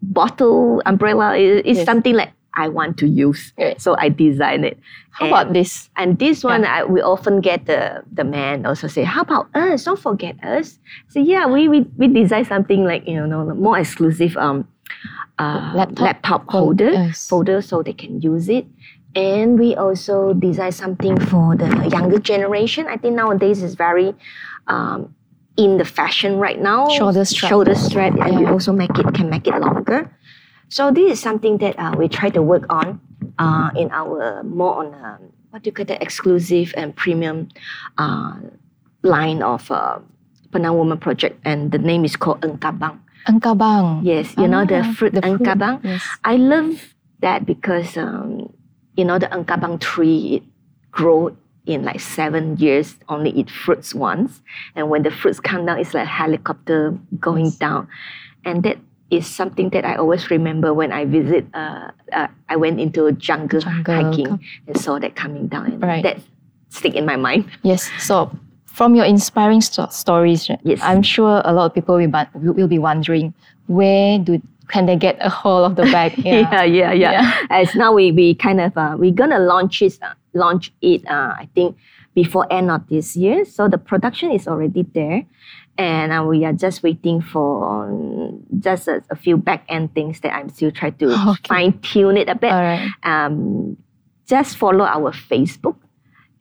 bottle 0.03 0.83
umbrella. 0.87 1.37
It- 1.37 1.67
it's 1.67 1.79
Yes. 1.79 1.87
something 1.87 2.15
like 2.15 2.33
I 2.59 2.69
want 2.69 2.97
to 2.99 3.07
use. 3.07 3.53
Right. 3.59 3.77
So 3.81 3.97
I 3.99 4.09
design 4.09 4.65
it. 4.65 4.79
How 5.11 5.27
And- 5.27 5.33
about 5.35 5.53
this? 5.53 5.91
And 5.97 6.19
this 6.19 6.43
one, 6.45 6.65
I, 6.65 6.85
we 6.85 7.03
often 7.03 7.41
get 7.41 7.67
the 7.67 8.01
the 8.13 8.25
man 8.25 8.65
also 8.65 8.89
say, 8.89 9.05
"How 9.05 9.21
about 9.23 9.49
us? 9.55 9.85
Don't 9.85 10.01
forget 10.01 10.37
us." 10.43 10.79
So 11.09 11.21
yeah, 11.21 11.45
we 11.47 11.69
we, 11.69 11.85
we 12.01 12.09
design 12.09 12.45
something 12.49 12.85
like 12.85 13.05
you 13.07 13.27
know 13.27 13.45
more 13.55 13.77
exclusive 13.79 14.37
um 14.41 14.65
uh, 15.39 15.73
Laptop 15.75 16.01
laptop 16.01 16.51
holder 16.51 16.93
yes. 16.93 17.29
folder 17.29 17.61
so 17.61 17.83
they 17.83 17.93
can 17.93 18.21
use 18.21 18.49
it. 18.49 18.67
And 19.15 19.59
we 19.59 19.75
also 19.75 20.35
design 20.35 20.73
something 20.73 21.19
for 21.19 21.57
the 21.57 21.89
younger 21.91 22.19
generation. 22.19 22.87
I 22.87 22.97
think 22.97 23.17
nowadays 23.17 23.63
is 23.63 23.75
very 23.75 24.15
um, 24.67 25.15
in 25.57 25.79
the 25.79 25.85
fashion 25.85 26.37
right 26.37 26.61
now. 26.61 26.89
Shoulder 26.91 27.25
strap. 27.25 27.49
Shoulder 27.49 27.75
strap, 27.75 28.15
and 28.21 28.41
we 28.41 28.47
also 28.47 28.73
make 28.73 28.93
it 28.99 29.15
can 29.15 29.31
make 29.31 29.47
it 29.47 29.59
longer. 29.59 30.11
So 30.69 30.91
this 30.91 31.13
is 31.13 31.21
something 31.21 31.59
that 31.59 31.79
uh, 31.79 31.95
we 31.97 32.09
try 32.09 32.29
to 32.31 32.43
work 32.43 32.67
on 32.69 33.01
uh, 33.39 33.71
in 33.77 33.91
our 33.91 34.43
more 34.43 34.85
on 34.85 34.95
um, 34.95 35.33
what 35.51 35.63
do 35.63 35.69
you 35.69 35.73
call 35.73 35.87
that 35.87 36.03
exclusive 36.03 36.75
and 36.77 36.95
premium 36.95 37.49
uh, 37.97 38.37
line 39.03 39.43
of 39.43 39.71
uh, 39.71 39.99
Penan 40.51 40.77
Woman 40.77 40.99
Project, 40.99 41.41
and 41.45 41.73
the 41.73 41.79
name 41.79 42.05
is 42.05 42.17
called 42.17 42.41
Engkabang. 42.43 43.01
Engkabang. 43.27 44.03
Yes, 44.03 44.35
you 44.39 44.47
know 44.49 44.65
the 44.65 44.81
Ah, 44.87 44.93
fruit 44.95 45.15
the 45.15 45.23
fruit, 45.23 45.41
Engkabang. 45.43 45.83
Yes. 45.85 46.03
I 46.25 46.37
love 46.37 46.95
that 47.21 47.47
because 47.47 47.97
um, 47.97 48.53
you 48.97 49.05
know 49.05 49.19
the 49.19 49.27
Engkabang 49.29 49.81
tree 49.81 50.41
it 50.41 50.43
grow 50.91 51.35
in 51.67 51.83
like 51.85 51.99
seven 52.01 52.57
years 52.59 52.95
only 53.09 53.31
eat 53.31 53.51
fruits 53.51 53.95
once, 53.95 54.41
and 54.75 54.89
when 54.89 55.03
the 55.03 55.11
fruits 55.11 55.41
come 55.41 55.67
down, 55.67 55.79
it's 55.79 55.95
like 55.95 56.07
helicopter 56.07 56.95
going 57.19 57.51
Yes. 57.51 57.59
down, 57.59 57.89
and 58.47 58.63
that 58.63 58.79
is 59.11 59.27
something 59.27 59.71
that 59.71 59.85
I 59.85 59.95
always 59.97 60.31
remember 60.31 60.75
when 60.75 60.91
I 60.93 61.05
visit. 61.07 61.47
Uh, 61.55 61.91
uh, 62.13 62.27
I 62.49 62.55
went 62.57 62.79
into 62.81 63.07
a 63.07 63.13
jungle, 63.13 63.61
Jungle, 63.61 63.95
hiking 63.95 64.39
and 64.67 64.75
saw 64.79 64.99
that 64.99 65.15
coming 65.15 65.47
down, 65.51 65.67
and 65.79 65.83
Right. 65.83 66.03
that 66.03 66.19
stick 66.71 66.95
in 66.95 67.07
my 67.07 67.17
mind. 67.17 67.47
Yes. 67.63 67.91
So, 67.99 68.31
from 68.77 68.95
your 68.95 69.07
inspiring 69.07 69.61
sto- 69.63 69.89
stories, 69.91 70.51
Yes. 70.63 70.81
I'm 70.83 71.03
sure 71.03 71.41
a 71.45 71.53
lot 71.53 71.65
of 71.67 71.75
people 71.75 71.97
will, 71.97 72.09
bu- 72.13 72.53
will 72.53 72.69
be 72.69 72.79
wondering 72.79 73.33
where 73.69 74.19
do 74.19 74.41
can 74.69 74.85
they 74.87 74.97
get 74.97 75.17
a 75.21 75.31
hold 75.31 75.65
of 75.71 75.77
the 75.77 75.85
bag? 75.95 76.13
yeah, 76.25 76.63
yeah, 76.65 76.93
yeah. 76.93 77.13
Yeah. 77.13 77.33
As 77.51 77.75
now 77.75 77.95
we 77.95 78.13
we 78.13 78.35
kind 78.35 78.61
of 78.61 78.77
uh, 78.77 78.97
we're 78.99 79.15
gonna 79.15 79.39
launch 79.39 79.81
it 79.81 79.97
uh, 80.03 80.13
launch 80.35 80.73
it 80.83 81.07
uh, 81.07 81.33
I 81.43 81.49
think 81.55 81.77
before 82.15 82.45
end 82.53 82.71
of 82.71 82.83
this 82.89 83.17
year. 83.17 83.45
So 83.45 83.69
the 83.69 83.79
production 83.79 84.31
is 84.33 84.49
already 84.49 84.83
there, 84.93 85.23
and 85.79 86.13
uh, 86.13 86.25
we 86.27 86.45
are 86.45 86.53
just 86.53 86.83
waiting 86.83 87.23
for 87.23 87.63
um, 87.65 88.43
just 88.59 88.89
a, 88.89 89.03
a 89.11 89.17
few 89.17 89.37
back 89.37 89.65
end 89.69 89.95
things 89.95 90.21
that 90.21 90.35
I'm 90.35 90.49
still 90.51 90.71
trying 90.73 90.95
to 90.99 91.15
Okay. 91.31 91.49
fine 91.49 91.79
tune 91.81 92.17
it 92.19 92.29
a 92.29 92.35
bit. 92.35 92.51
All 92.53 92.61
right. 92.61 92.91
Um, 93.05 93.77
just 94.27 94.57
follow 94.59 94.85
our 94.85 95.13
Facebook. 95.13 95.77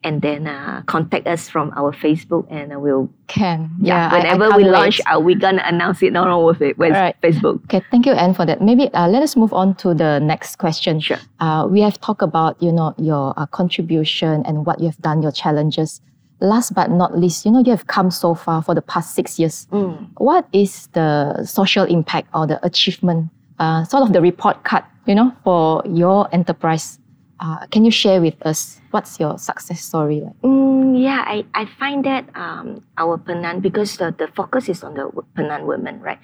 And 0.04 0.22
then 0.22 0.46
uh, 0.46 0.82
contact 0.86 1.26
us 1.26 1.48
from 1.48 1.72
our 1.74 1.90
Facebook, 1.90 2.46
and 2.48 2.72
uh, 2.72 2.78
we'll 2.78 3.10
Can. 3.26 3.70
yeah. 3.80 4.08
I- 4.08 4.14
I 4.14 4.18
whenever 4.18 4.44
can't 4.50 4.56
we 4.56 4.62
wait. 4.64 4.70
launch, 4.70 5.00
uh, 5.10 5.18
we're 5.18 5.34
gonna 5.38 5.62
announce 5.66 6.00
it 6.00 6.12
not 6.12 6.28
on 6.28 6.32
our 6.32 6.54
fa- 6.54 6.74
Alright. 6.80 7.16
Facebook. 7.20 7.64
Okay, 7.64 7.82
thank 7.90 8.06
you, 8.06 8.12
Ann, 8.12 8.32
for 8.32 8.46
that. 8.46 8.62
Maybe 8.62 8.86
uh, 8.94 9.08
let 9.08 9.22
us 9.24 9.34
move 9.34 9.52
on 9.52 9.74
to 9.82 9.94
the 9.94 10.20
next 10.20 10.56
question. 10.58 11.00
Sure. 11.00 11.18
Uh, 11.40 11.66
we 11.68 11.80
have 11.80 12.00
talked 12.00 12.22
about 12.22 12.54
you 12.62 12.70
know 12.70 12.94
your 12.98 13.34
uh, 13.36 13.46
contribution 13.46 14.44
and 14.46 14.64
what 14.64 14.78
you 14.78 14.86
have 14.86 14.98
done, 15.02 15.22
your 15.22 15.32
challenges. 15.32 16.00
Last 16.40 16.74
but 16.74 16.90
not 16.90 17.18
least, 17.18 17.44
you 17.44 17.50
know 17.50 17.60
you 17.64 17.70
have 17.72 17.88
come 17.88 18.12
so 18.12 18.34
far 18.34 18.62
for 18.62 18.74
the 18.76 18.82
past 18.82 19.14
six 19.16 19.40
years. 19.40 19.66
Mm. 19.72 20.06
What 20.18 20.46
is 20.52 20.86
the 20.92 21.42
social 21.44 21.82
impact 21.84 22.28
or 22.32 22.46
the 22.46 22.64
achievement, 22.64 23.30
uh, 23.58 23.82
sort 23.84 24.02
of 24.04 24.12
the 24.12 24.20
report 24.20 24.62
card, 24.62 24.84
you 25.06 25.16
know, 25.16 25.32
for 25.42 25.82
your 25.88 26.28
enterprise? 26.32 27.00
Uh, 27.38 27.66
can 27.66 27.84
you 27.84 27.90
share 27.90 28.20
with 28.20 28.34
us 28.46 28.80
what's 28.90 29.20
your 29.20 29.38
success 29.38 29.82
story 29.82 30.20
like? 30.20 30.40
Mm, 30.42 31.00
yeah, 31.00 31.22
I, 31.26 31.44
I 31.54 31.66
find 31.66 32.04
that 32.04 32.24
um, 32.34 32.82
our 32.96 33.18
Penan, 33.18 33.60
because 33.60 33.96
the, 33.98 34.14
the 34.16 34.28
focus 34.28 34.68
is 34.68 34.82
on 34.82 34.94
the 34.94 35.10
Penan 35.36 35.66
women, 35.66 36.00
right? 36.00 36.18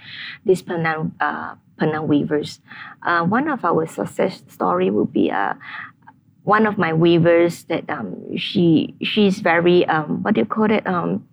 These 0.46 0.62
Penan, 0.62 1.12
uh, 1.20 1.56
Penan 1.78 2.06
weavers. 2.06 2.60
Uh, 3.02 3.24
one 3.24 3.48
of 3.48 3.64
our 3.64 3.86
success 3.86 4.42
story 4.48 4.90
will 4.90 5.04
be 5.04 5.30
uh, 5.30 5.54
one 6.44 6.66
of 6.66 6.78
my 6.78 6.92
weavers 6.92 7.64
that 7.64 7.88
um, 7.90 8.36
she 8.36 8.94
she's 9.02 9.40
very, 9.40 9.84
um, 9.86 10.22
what 10.22 10.34
do 10.34 10.40
you 10.40 10.46
call 10.46 10.70
it? 10.70 10.86
Um, 10.86 11.28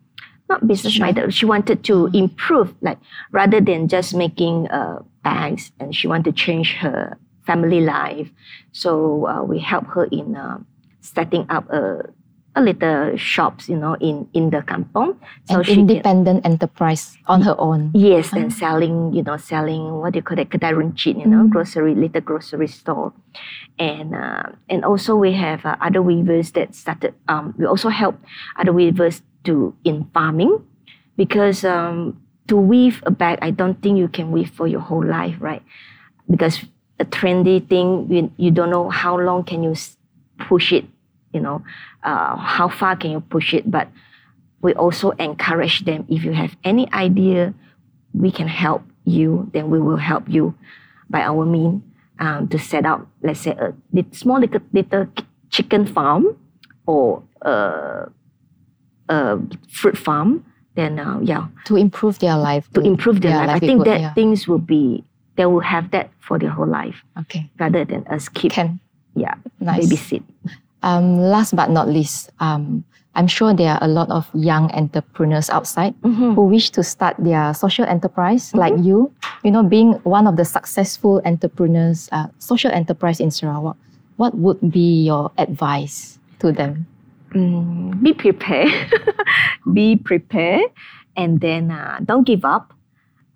not 0.49 0.67
business 0.67 0.99
minded. 0.99 1.33
She 1.33 1.45
wanted 1.45 1.83
to 1.85 2.07
improve, 2.13 2.73
like 2.81 2.97
rather 3.31 3.61
than 3.61 3.87
just 3.87 4.15
making 4.15 4.67
uh, 4.67 5.03
bags, 5.23 5.71
and 5.79 5.95
she 5.95 6.07
wanted 6.07 6.25
to 6.25 6.31
change 6.31 6.73
her 6.73 7.17
family 7.49 7.81
life. 7.81 8.29
So 8.71 9.25
uh, 9.25 9.41
we 9.41 9.57
help 9.57 9.89
her 9.97 10.05
in 10.13 10.37
uh, 10.37 10.61
setting 11.01 11.49
up 11.49 11.65
a, 11.73 12.05
a 12.53 12.61
little 12.61 13.17
shops, 13.17 13.65
you 13.69 13.77
know, 13.77 13.97
in 13.97 14.29
in 14.37 14.53
the 14.53 14.61
kampong. 14.61 15.17
So 15.49 15.61
An 15.61 15.63
she 15.65 15.73
can, 15.73 15.89
independent 15.89 16.45
enterprise 16.45 17.17
on 17.25 17.41
her 17.49 17.57
own. 17.57 17.89
yes, 17.97 18.29
and 18.37 18.53
Ah. 18.53 18.59
selling, 18.61 19.13
you 19.17 19.25
know, 19.25 19.37
selling 19.41 19.97
what 20.01 20.13
do 20.13 20.21
you 20.21 20.25
call 20.25 20.37
it, 20.37 20.49
kedai 20.53 20.73
runcit, 20.77 21.17
you 21.17 21.25
know, 21.25 21.45
Mm. 21.45 21.53
grocery 21.53 21.93
little 21.97 22.21
grocery 22.21 22.69
store, 22.69 23.13
and 23.81 24.13
uh, 24.13 24.53
and 24.69 24.85
also 24.85 25.15
we 25.17 25.33
have 25.33 25.65
uh, 25.65 25.77
other 25.81 26.01
weavers 26.05 26.53
that 26.53 26.73
started. 26.77 27.13
Um, 27.31 27.53
we 27.57 27.65
also 27.65 27.89
help 27.89 28.17
other 28.57 28.73
weavers 28.73 29.21
to 29.49 29.73
in 29.87 30.05
farming, 30.13 30.59
because 31.15 31.63
um, 31.65 32.17
to 32.49 32.57
weave 32.57 32.99
a 33.05 33.13
bag, 33.13 33.39
I 33.41 33.53
don't 33.53 33.77
think 33.79 33.97
you 34.01 34.09
can 34.09 34.33
weave 34.33 34.49
for 34.51 34.67
your 34.67 34.81
whole 34.83 35.05
life, 35.05 35.37
right? 35.39 35.61
Because 36.27 36.65
a 36.99 37.05
trendy 37.05 37.65
thing, 37.67 38.07
you, 38.11 38.31
you 38.37 38.51
don't 38.51 38.69
know 38.69 38.89
how 38.89 39.17
long 39.17 39.43
can 39.43 39.63
you 39.63 39.75
push 40.37 40.71
it, 40.73 40.85
you 41.33 41.39
know, 41.39 41.63
uh, 42.03 42.35
how 42.35 42.67
far 42.69 42.95
can 42.95 43.11
you 43.11 43.21
push 43.21 43.53
it. 43.53 43.69
But 43.69 43.87
we 44.61 44.73
also 44.73 45.11
encourage 45.11 45.85
them 45.85 46.05
if 46.09 46.23
you 46.23 46.33
have 46.33 46.55
any 46.63 46.91
idea, 46.93 47.53
we 48.13 48.31
can 48.31 48.47
help 48.47 48.83
you, 49.05 49.49
then 49.53 49.69
we 49.69 49.79
will 49.79 49.97
help 49.97 50.27
you 50.27 50.53
by 51.09 51.21
our 51.21 51.45
mean 51.45 51.81
um, 52.19 52.47
to 52.49 52.59
set 52.59 52.85
up, 52.85 53.07
let's 53.23 53.39
say, 53.39 53.51
a 53.51 53.73
small 54.11 54.39
little, 54.39 54.61
little 54.73 55.07
chicken 55.49 55.85
farm 55.87 56.35
or 56.85 57.23
a, 57.41 58.09
a 59.09 59.39
fruit 59.69 59.97
farm. 59.97 60.45
Then, 60.75 60.99
uh, 60.99 61.19
yeah, 61.21 61.47
To 61.65 61.75
improve 61.75 62.19
their 62.19 62.37
life. 62.37 62.69
to 62.73 62.81
improve 62.81 63.21
their 63.21 63.31
Yeah, 63.31 63.45
life. 63.47 63.55
I 63.57 63.59
think 63.59 63.83
that 63.85 63.99
yeah. 63.99 64.13
things 64.13 64.47
will 64.47 64.59
be, 64.59 65.03
they 65.39 65.47
will 65.47 65.63
have 65.63 65.91
that 65.95 66.11
for 66.19 66.35
their 66.37 66.51
whole 66.51 66.67
life 66.67 66.99
Okay. 67.23 67.47
rather 67.63 67.85
than 67.87 68.03
us 68.11 68.27
keep, 68.27 68.51
Can. 68.51 68.83
yeah, 69.15 69.39
Nice. 69.63 69.87
babysit. 69.87 70.19
Um, 70.83 71.15
last 71.15 71.55
but 71.55 71.71
not 71.71 71.87
least, 71.87 72.27
um, 72.43 72.83
I'm 73.15 73.27
sure 73.27 73.53
there 73.55 73.71
are 73.75 73.79
a 73.81 73.87
lot 73.87 74.11
of 74.11 74.27
young 74.35 74.67
entrepreneurs 74.75 75.47
outside 75.49 75.95
Mhm. 76.03 76.35
who 76.35 76.43
wish 76.51 76.69
to 76.75 76.83
start 76.83 77.15
their 77.23 77.53
social 77.55 77.87
enterprise 77.87 78.51
like 78.53 78.75
you. 78.83 79.11
You 79.43 79.51
know, 79.55 79.63
being 79.63 79.95
one 80.03 80.27
of 80.27 80.35
the 80.35 80.43
successful 80.43 81.23
entrepreneurs, 81.23 82.11
uh, 82.11 82.27
social 82.43 82.71
enterprise 82.75 83.23
in 83.23 83.31
Sarawak. 83.31 83.79
What 84.19 84.35
would 84.35 84.59
be 84.71 85.07
your 85.07 85.31
advice 85.39 86.19
to 86.43 86.51
them? 86.51 86.83
Mm, 87.31 88.03
be 88.03 88.11
prepared. 88.11 88.71
be 89.71 89.95
prepared, 89.95 90.67
and 91.15 91.39
then 91.39 91.71
uh, 91.71 91.99
don't 92.03 92.27
give 92.27 92.43
up. 92.43 92.75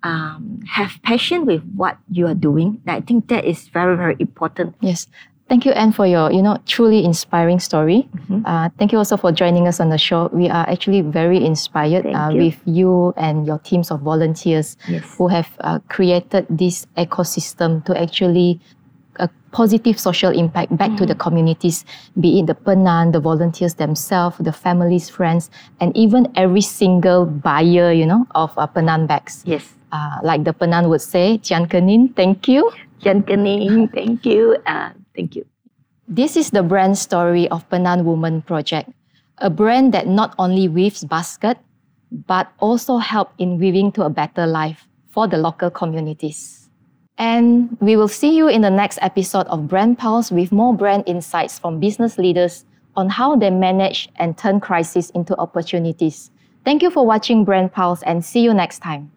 Um, 0.04 0.60
have 0.68 1.00
passion 1.02 1.46
with 1.46 1.64
what 1.74 1.96
you 2.12 2.26
are 2.28 2.34
doing. 2.36 2.80
I 2.86 3.00
think 3.00 3.28
that 3.28 3.44
is 3.44 3.68
very 3.72 3.96
very 3.96 4.16
important. 4.20 4.76
Yes. 4.80 5.08
Thank 5.48 5.64
you, 5.66 5.72
Ann, 5.72 5.92
for 5.92 6.06
your 6.06 6.32
you 6.32 6.40
know 6.40 6.56
truly 6.64 7.04
inspiring 7.04 7.60
story. 7.60 8.08
Mhm. 8.28 8.44
Uh, 8.44 8.68
thank 8.78 8.92
you 8.92 8.98
also 9.00 9.16
for 9.16 9.32
joining 9.32 9.68
us 9.68 9.80
on 9.80 9.88
the 9.88 9.98
show. 10.00 10.28
We 10.32 10.48
are 10.48 10.64
actually 10.68 11.00
very 11.04 11.40
inspired 11.44 12.04
uh, 12.08 12.28
you. 12.32 12.48
with 12.48 12.60
you 12.64 13.12
and 13.16 13.44
your 13.46 13.58
teams 13.60 13.90
of 13.90 14.00
volunteers 14.00 14.76
Yes. 14.88 15.04
who 15.16 15.28
have 15.28 15.48
uh, 15.60 15.80
created 15.88 16.46
this 16.48 16.84
ecosystem 16.96 17.84
to 17.84 17.92
actually 17.96 18.60
positive 19.54 19.98
social 19.98 20.34
impact 20.34 20.76
back 20.76 20.90
to 20.98 21.06
the 21.06 21.14
communities, 21.14 21.86
be 22.18 22.40
it 22.40 22.46
the 22.50 22.54
Penan, 22.54 23.12
the 23.12 23.20
volunteers 23.20 23.74
themselves, 23.74 24.36
the 24.42 24.52
families, 24.52 25.08
friends, 25.08 25.48
and 25.78 25.96
even 25.96 26.26
every 26.34 26.60
single 26.60 27.24
buyer, 27.24 27.92
you 27.94 28.04
know, 28.04 28.26
of 28.34 28.50
uh, 28.58 28.66
Penan 28.66 29.06
bags. 29.06 29.46
Yes. 29.46 29.72
Uh, 29.92 30.18
like 30.24 30.42
the 30.42 30.52
Penan 30.52 30.90
would 30.90 31.00
say, 31.00 31.38
Tian 31.38 31.70
Kenin, 31.70 32.08
thank 32.18 32.48
you. 32.48 32.68
Jan 32.98 33.22
Kening, 33.22 33.94
thank 33.94 34.26
you. 34.26 34.58
Uh, 34.66 34.90
thank 35.14 35.36
you. 35.36 35.46
This 36.08 36.36
is 36.36 36.50
the 36.50 36.62
brand 36.62 36.98
story 36.98 37.48
of 37.48 37.62
Penan 37.70 38.04
Woman 38.04 38.42
Project, 38.42 38.90
a 39.38 39.48
brand 39.48 39.94
that 39.94 40.08
not 40.08 40.34
only 40.38 40.66
weaves 40.66 41.04
basket, 41.04 41.58
but 42.26 42.50
also 42.58 42.98
help 42.98 43.32
in 43.38 43.58
weaving 43.58 43.92
to 43.92 44.02
a 44.02 44.10
better 44.10 44.46
life 44.46 44.88
for 45.10 45.28
the 45.28 45.38
local 45.38 45.70
communities. 45.70 46.63
And 47.18 47.76
we 47.80 47.96
will 47.96 48.08
see 48.08 48.36
you 48.36 48.48
in 48.48 48.62
the 48.62 48.70
next 48.70 48.98
episode 49.00 49.46
of 49.46 49.68
Brand 49.68 49.98
Pulse 49.98 50.32
with 50.32 50.50
more 50.50 50.74
brand 50.74 51.04
insights 51.06 51.58
from 51.58 51.78
business 51.78 52.18
leaders 52.18 52.64
on 52.96 53.08
how 53.08 53.36
they 53.36 53.50
manage 53.50 54.08
and 54.16 54.36
turn 54.36 54.60
crises 54.60 55.10
into 55.10 55.36
opportunities. 55.36 56.30
Thank 56.64 56.82
you 56.82 56.90
for 56.90 57.06
watching 57.06 57.44
Brand 57.44 57.72
Pulse 57.72 58.02
and 58.02 58.24
see 58.24 58.40
you 58.40 58.54
next 58.54 58.80
time. 58.80 59.10